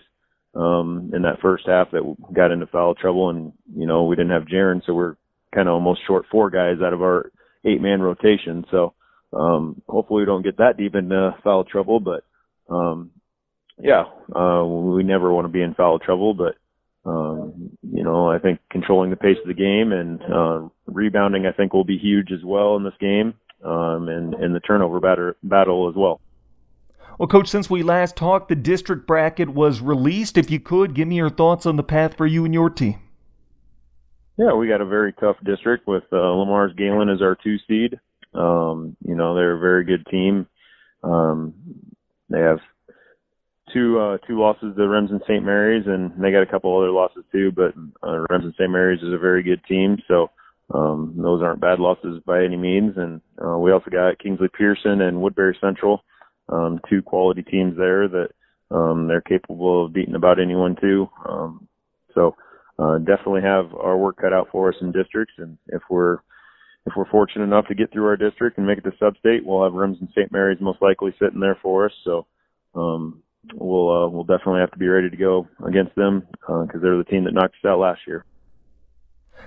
um, 0.56 1.12
in 1.14 1.22
that 1.24 1.42
first 1.42 1.66
half 1.68 1.92
that 1.92 2.16
got 2.34 2.52
into 2.52 2.68
foul 2.68 2.96
trouble, 2.96 3.30
and 3.30 3.54
you 3.76 3.86
know 3.86 4.06
we 4.06 4.16
didn't 4.16 4.32
have 4.32 4.44
Jaron, 4.44 4.82
so 4.86 4.94
we're 4.94 5.16
kind 5.54 5.68
of 5.68 5.74
almost 5.74 6.02
short 6.06 6.26
four 6.32 6.50
guys 6.50 6.78
out 6.84 6.94
of 6.94 7.02
our 7.02 7.32
eight 7.66 7.82
man 7.82 8.02
rotation. 8.02 8.66
So 8.72 8.94
um, 9.34 9.82
hopefully 9.88 10.22
we 10.22 10.26
don't 10.26 10.44
get 10.44 10.58
that 10.58 10.78
deep 10.78 10.96
into 10.96 11.36
foul 11.44 11.64
trouble. 11.64 12.00
But 12.00 12.24
um, 12.74 13.12
yeah, 13.80 14.06
uh, 14.36 14.66
we 14.66 15.04
never 15.04 15.32
want 15.32 15.46
to 15.46 15.54
be 15.54 15.62
in 15.62 15.76
foul 15.76 16.00
trouble, 16.00 16.34
but. 16.34 16.56
Um, 17.06 17.78
you 17.90 18.04
know, 18.04 18.30
I 18.30 18.38
think 18.38 18.60
controlling 18.70 19.12
the 19.12 19.16
pace 19.16 19.38
of 19.42 19.48
the 19.48 19.54
game 19.54 19.94
and 19.94 20.22
uh, 20.24 20.68
rebounding, 20.88 21.46
I 21.46 21.54
think, 21.54 21.72
will 21.72 21.86
be 21.86 21.98
huge 21.98 22.34
as 22.34 22.44
well 22.44 22.76
in 22.76 22.84
this 22.84 22.98
game 23.00 23.36
um, 23.64 24.10
and, 24.10 24.34
and 24.36 24.56
the 24.56 24.60
turnover 24.60 25.00
batter, 25.00 25.36
battle 25.44 25.90
as 25.90 25.96
well. 25.96 26.22
Well, 27.18 27.28
Coach, 27.28 27.48
since 27.48 27.70
we 27.70 27.82
last 27.82 28.16
talked, 28.16 28.50
the 28.50 28.56
district 28.56 29.08
bracket 29.08 29.50
was 29.50 29.82
released. 29.82 30.38
If 30.38 30.52
you 30.52 30.60
could, 30.60 30.94
give 30.94 31.08
me 31.08 31.16
your 31.16 31.32
thoughts 31.32 31.66
on 31.66 31.76
the 31.76 31.84
path 31.84 32.16
for 32.16 32.28
you 32.28 32.46
and 32.46 32.54
your 32.54 32.70
team. 32.70 33.00
Yeah, 34.38 34.54
we 34.54 34.68
got 34.68 34.82
a 34.82 34.86
very 34.86 35.14
tough 35.14 35.38
district 35.44 35.88
with 35.88 36.04
uh, 36.14 36.18
Le 36.18 36.46
Mars 36.46 36.72
Gehlen 36.78 37.10
as 37.10 37.24
our 37.24 37.36
two 37.44 37.58
seed. 37.68 38.00
Um, 38.36 38.96
you 39.04 39.16
know, 39.16 39.34
they're 39.34 39.56
a 39.56 39.60
very 39.60 39.84
good 39.84 40.06
team. 40.12 40.46
Um, 41.04 41.56
they 42.30 42.40
have 42.40 42.60
two 43.74 44.00
uh, 44.00 44.18
two 44.28 44.40
losses 44.40 44.76
to 44.76 44.88
Remsen 44.88 45.22
St. 45.28 45.44
Mary's, 45.44 45.88
and 45.88 46.12
they 46.22 46.32
got 46.32 46.44
a 46.44 46.48
couple 46.48 46.78
other 46.78 46.92
losses 46.92 47.24
too. 47.32 47.52
But 47.52 47.74
uh, 48.08 48.26
Remsen 48.30 48.54
St. 48.54 48.70
Mary's 48.70 49.02
is 49.02 49.14
a 49.14 49.18
very 49.18 49.42
good 49.42 49.64
team, 49.66 49.98
so 50.08 50.30
um, 50.74 51.14
those 51.18 51.42
aren't 51.42 51.62
bad 51.62 51.80
losses 51.80 52.22
by 52.26 52.44
any 52.44 52.58
means. 52.58 52.94
And 52.98 53.22
uh, 53.44 53.58
we 53.58 53.72
also 53.72 53.90
got 53.90 54.20
Kingsley 54.20 54.50
Pierson 54.56 55.02
and 55.02 55.22
Woodbury 55.22 55.58
Central, 55.62 56.04
um, 56.50 56.80
two 56.90 57.02
quality 57.02 57.44
teams 57.44 57.78
there 57.78 58.08
that 58.08 58.30
um, 58.72 59.08
they're 59.08 59.22
capable 59.22 59.86
of 59.86 59.94
beating 59.94 60.16
about 60.16 60.40
anyone 60.40 60.76
too. 60.80 61.10
Um, 61.28 61.68
so 62.14 62.36
uh, 62.80 62.98
definitely 63.00 63.42
have 63.42 63.74
our 63.74 63.98
work 63.98 64.18
cut 64.18 64.34
out 64.34 64.50
for 64.52 64.70
us 64.70 64.76
in 64.82 64.92
districts, 64.92 65.34
and 65.38 65.58
if 65.68 65.82
we're 65.90 66.18
if 66.86 66.94
we're 66.96 67.10
fortunate 67.10 67.44
enough 67.44 67.68
to 67.68 67.76
get 67.76 67.92
through 67.92 68.06
our 68.06 68.16
district 68.16 68.58
and 68.58 68.66
make 68.66 68.78
it 68.78 68.84
to 68.84 68.92
sub-state, 68.98 69.46
we'll 69.46 69.64
have 69.64 69.74
Remsen 69.74 70.08
St. 70.16 70.32
Mary's 70.32 70.62
most 70.62 70.82
likely 70.82 71.14
sitting 71.20 71.42
there 71.42 71.58
for 71.62 71.86
us. 71.86 71.92
So 72.06 72.26
um, 72.76 73.22
we'll 73.54 73.90
uh, 73.90 74.08
we'll 74.10 74.24
definitely 74.24 74.62
have 74.62 74.72
to 74.72 74.78
be 74.78 74.88
ready 74.88 75.10
to 75.10 75.18
go 75.18 75.48
against 75.66 75.96
them 75.96 76.26
because 76.40 76.76
uh, 76.76 76.80
they're 76.82 76.98
the 76.98 77.04
team 77.04 77.24
that 77.26 77.34
knocked 77.34 77.56
us 77.56 77.70
out 77.70 77.80
last 77.80 78.02
year. 78.08 78.26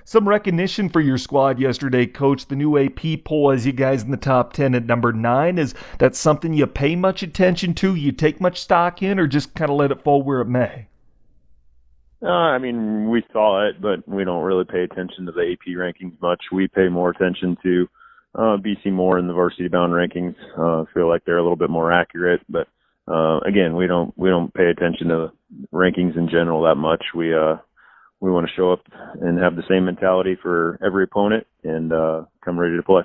Some 0.03 0.27
recognition 0.27 0.89
for 0.89 0.99
your 0.99 1.17
squad 1.17 1.59
yesterday, 1.59 2.05
Coach. 2.05 2.47
The 2.47 2.55
new 2.55 2.77
AP 2.77 3.23
poll 3.23 3.51
has 3.51 3.65
you 3.65 3.71
guys 3.71 4.03
in 4.03 4.11
the 4.11 4.17
top 4.17 4.53
10 4.53 4.75
at 4.75 4.85
number 4.85 5.13
9. 5.13 5.57
Is 5.57 5.73
that 5.99 6.15
something 6.15 6.53
you 6.53 6.67
pay 6.67 6.95
much 6.95 7.23
attention 7.23 7.73
to? 7.75 7.95
You 7.95 8.11
take 8.11 8.41
much 8.41 8.59
stock 8.59 9.01
in, 9.01 9.19
or 9.19 9.27
just 9.27 9.53
kind 9.53 9.69
of 9.69 9.77
let 9.77 9.91
it 9.91 10.03
fall 10.03 10.21
where 10.21 10.41
it 10.41 10.47
may? 10.47 10.87
Uh, 12.23 12.27
I 12.27 12.59
mean, 12.59 13.09
we 13.09 13.23
saw 13.31 13.67
it, 13.67 13.81
but 13.81 14.07
we 14.07 14.23
don't 14.23 14.43
really 14.43 14.65
pay 14.65 14.83
attention 14.83 15.25
to 15.25 15.31
the 15.31 15.53
AP 15.53 15.75
rankings 15.75 16.21
much. 16.21 16.41
We 16.51 16.67
pay 16.67 16.87
more 16.87 17.09
attention 17.09 17.57
to 17.63 17.89
uh, 18.35 18.57
BC 18.57 18.91
Moore 18.91 19.17
and 19.17 19.27
the 19.27 19.33
varsity 19.33 19.67
bound 19.67 19.93
rankings. 19.93 20.35
Uh, 20.57 20.85
feel 20.93 21.09
like 21.09 21.25
they're 21.25 21.37
a 21.37 21.41
little 21.41 21.55
bit 21.55 21.69
more 21.69 21.91
accurate, 21.91 22.41
but 22.47 22.67
uh, 23.07 23.39
again, 23.39 23.75
we 23.75 23.87
don't 23.87 24.15
we 24.17 24.29
don't 24.29 24.53
pay 24.53 24.67
attention 24.67 25.07
to 25.07 25.31
rankings 25.73 26.15
in 26.15 26.29
general 26.29 26.61
that 26.63 26.75
much. 26.75 27.03
We 27.15 27.33
uh, 27.33 27.57
we 28.21 28.31
want 28.31 28.47
to 28.47 28.53
show 28.53 28.71
up 28.71 28.81
and 29.19 29.37
have 29.39 29.55
the 29.55 29.63
same 29.67 29.85
mentality 29.85 30.37
for 30.41 30.79
every 30.85 31.03
opponent 31.03 31.45
and 31.63 31.91
uh, 31.91 32.23
come 32.45 32.57
ready 32.57 32.77
to 32.77 32.83
play. 32.83 33.01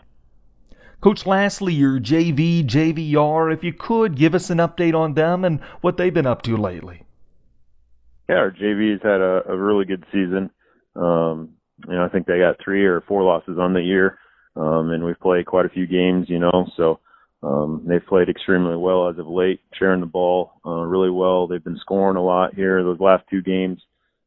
Coach, 1.01 1.27
lastly, 1.27 1.75
your 1.75 1.99
JV, 1.99 2.65
JVR, 2.65 3.53
if 3.53 3.65
you 3.65 3.73
could 3.73 4.17
give 4.17 4.35
us 4.35 4.51
an 4.51 4.59
update 4.59 4.95
on 4.95 5.15
them 5.15 5.45
and 5.45 5.61
what 5.81 5.97
they've 5.97 6.15
been 6.15 6.27
up 6.27 6.43
to 6.43 6.57
lately. 6.57 7.03
Yeah, 8.29 8.37
our 8.37 8.51
JV's 8.51 9.03
had 9.03 9.21
a, 9.21 9.43
a 9.49 9.57
really 9.57 9.85
good 9.85 10.05
season. 10.13 10.51
Um, 10.95 11.51
you 11.87 11.95
know, 11.95 12.05
I 12.05 12.09
think 12.09 12.27
they 12.27 12.39
got 12.39 12.57
three 12.63 12.85
or 12.85 13.03
four 13.03 13.23
losses 13.23 13.59
on 13.59 13.73
the 13.73 13.83
year, 13.83 14.19
um, 14.57 14.91
and 14.91 15.05
we've 15.05 15.21
played 15.21 15.47
quite 15.47 15.67
a 15.67 15.71
few 15.71 15.87
games. 15.87 16.29
You 16.29 16.39
know, 16.39 16.67
so 16.77 16.99
um, 17.43 17.85
they've 17.87 18.05
played 18.05 18.29
extremely 18.29 18.77
well 18.77 19.09
as 19.09 19.19
of 19.19 19.29
late, 19.29 19.61
sharing 19.79 20.01
the 20.01 20.07
ball 20.07 20.53
uh, 20.65 20.83
really 20.83 21.11
well. 21.11 21.47
They've 21.47 21.63
been 21.63 21.79
scoring 21.79 22.17
a 22.17 22.25
lot 22.25 22.55
here. 22.55 22.83
Those 22.83 23.01
last 23.01 23.25
two 23.31 23.43
games 23.43 23.81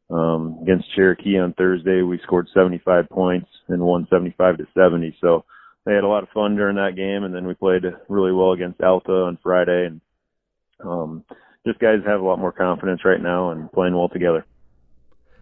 um, 0.10 0.60
against 0.64 0.94
Cherokee 0.96 1.38
on 1.38 1.54
Thursday, 1.54 2.02
we 2.02 2.20
scored 2.24 2.48
75 2.54 3.10
points 3.10 3.48
and 3.68 3.82
won 3.82 4.08
75 4.10 4.58
to 4.58 4.68
70. 4.76 5.16
So 5.22 5.46
they 5.86 5.94
had 5.94 6.04
a 6.04 6.08
lot 6.08 6.24
of 6.24 6.30
fun 6.30 6.56
during 6.56 6.76
that 6.78 6.96
game, 6.96 7.24
and 7.24 7.34
then 7.34 7.46
we 7.46 7.54
played 7.54 7.84
really 8.08 8.32
well 8.32 8.54
against 8.54 8.82
Alta 8.82 9.12
on 9.12 9.38
Friday, 9.42 9.86
and 9.88 10.02
um, 10.80 11.24
just 11.66 11.80
guys 11.80 12.00
have 12.06 12.22
a 12.22 12.26
lot 12.26 12.40
more 12.40 12.52
confidence 12.52 13.02
right 13.06 13.22
now 13.22 13.52
and 13.52 13.72
playing 13.72 13.96
well 13.96 14.10
together. 14.10 14.46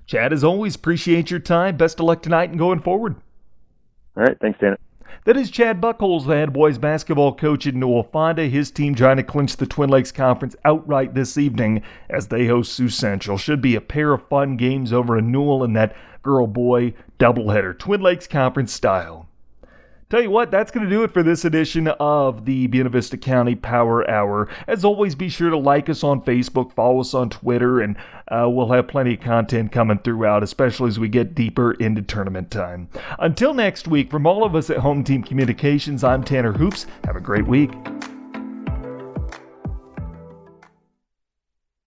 Chad, 0.05 0.31
as 0.31 0.43
always, 0.43 0.75
appreciate 0.75 1.29
your 1.29 1.39
time. 1.39 1.75
Best 1.75 1.99
of 1.99 2.05
luck 2.05 2.21
tonight 2.21 2.49
and 2.49 2.57
going 2.57 2.79
forward. 2.79 3.15
All 4.15 4.23
right. 4.23 4.37
Thanks, 4.39 4.59
Dana. 4.59 4.77
That 5.25 5.37
is 5.37 5.51
Chad 5.51 5.81
Buckholz, 5.81 6.25
the 6.25 6.35
head 6.35 6.53
boys 6.53 6.77
basketball 6.77 7.35
coach 7.35 7.67
at 7.67 7.75
Newell-Fonda. 7.75 8.47
His 8.47 8.71
team 8.71 8.95
trying 8.95 9.17
to 9.17 9.23
clinch 9.23 9.57
the 9.57 9.65
Twin 9.65 9.89
Lakes 9.89 10.11
Conference 10.11 10.55
outright 10.65 11.13
this 11.13 11.37
evening 11.37 11.83
as 12.09 12.27
they 12.27 12.47
host 12.47 12.73
Sioux 12.73 12.89
Central. 12.89 13.37
Should 13.37 13.61
be 13.61 13.75
a 13.75 13.81
pair 13.81 14.13
of 14.13 14.27
fun 14.27 14.57
games 14.57 14.93
over 14.93 15.17
in 15.17 15.31
Newell 15.31 15.63
in 15.63 15.73
that 15.73 15.95
girl 16.23 16.47
boy 16.47 16.93
doubleheader, 17.19 17.77
Twin 17.77 18.01
Lakes 18.01 18.27
Conference 18.27 18.73
style. 18.73 19.26
Tell 20.09 20.21
you 20.21 20.31
what, 20.31 20.51
that's 20.51 20.71
going 20.71 20.85
to 20.85 20.89
do 20.89 21.03
it 21.03 21.11
for 21.11 21.21
this 21.21 21.43
edition 21.43 21.89
of 21.99 22.45
the 22.45 22.67
Buena 22.67 22.87
Vista 22.87 23.17
County 23.17 23.55
Power 23.55 24.09
Hour. 24.09 24.47
As 24.65 24.85
always, 24.85 25.15
be 25.15 25.27
sure 25.27 25.49
to 25.49 25.57
like 25.57 25.89
us 25.89 26.01
on 26.01 26.21
Facebook, 26.21 26.71
follow 26.71 27.01
us 27.01 27.13
on 27.13 27.29
Twitter, 27.29 27.81
and 27.81 27.97
uh, 28.29 28.47
we'll 28.49 28.71
have 28.71 28.87
plenty 28.87 29.15
of 29.15 29.19
content 29.19 29.73
coming 29.73 29.99
throughout, 29.99 30.43
especially 30.43 30.87
as 30.87 30.97
we 30.97 31.09
get 31.09 31.35
deeper 31.35 31.73
into 31.73 32.01
tournament 32.01 32.49
time. 32.49 32.87
Until 33.19 33.53
next 33.53 33.89
week, 33.89 34.09
from 34.09 34.25
all 34.25 34.45
of 34.45 34.55
us 34.55 34.69
at 34.69 34.77
Home 34.77 35.03
Team 35.03 35.23
Communications, 35.23 36.05
I'm 36.05 36.23
Tanner 36.23 36.53
Hoops. 36.53 36.85
Have 37.03 37.17
a 37.17 37.21
great 37.21 37.45
week. 37.45 37.71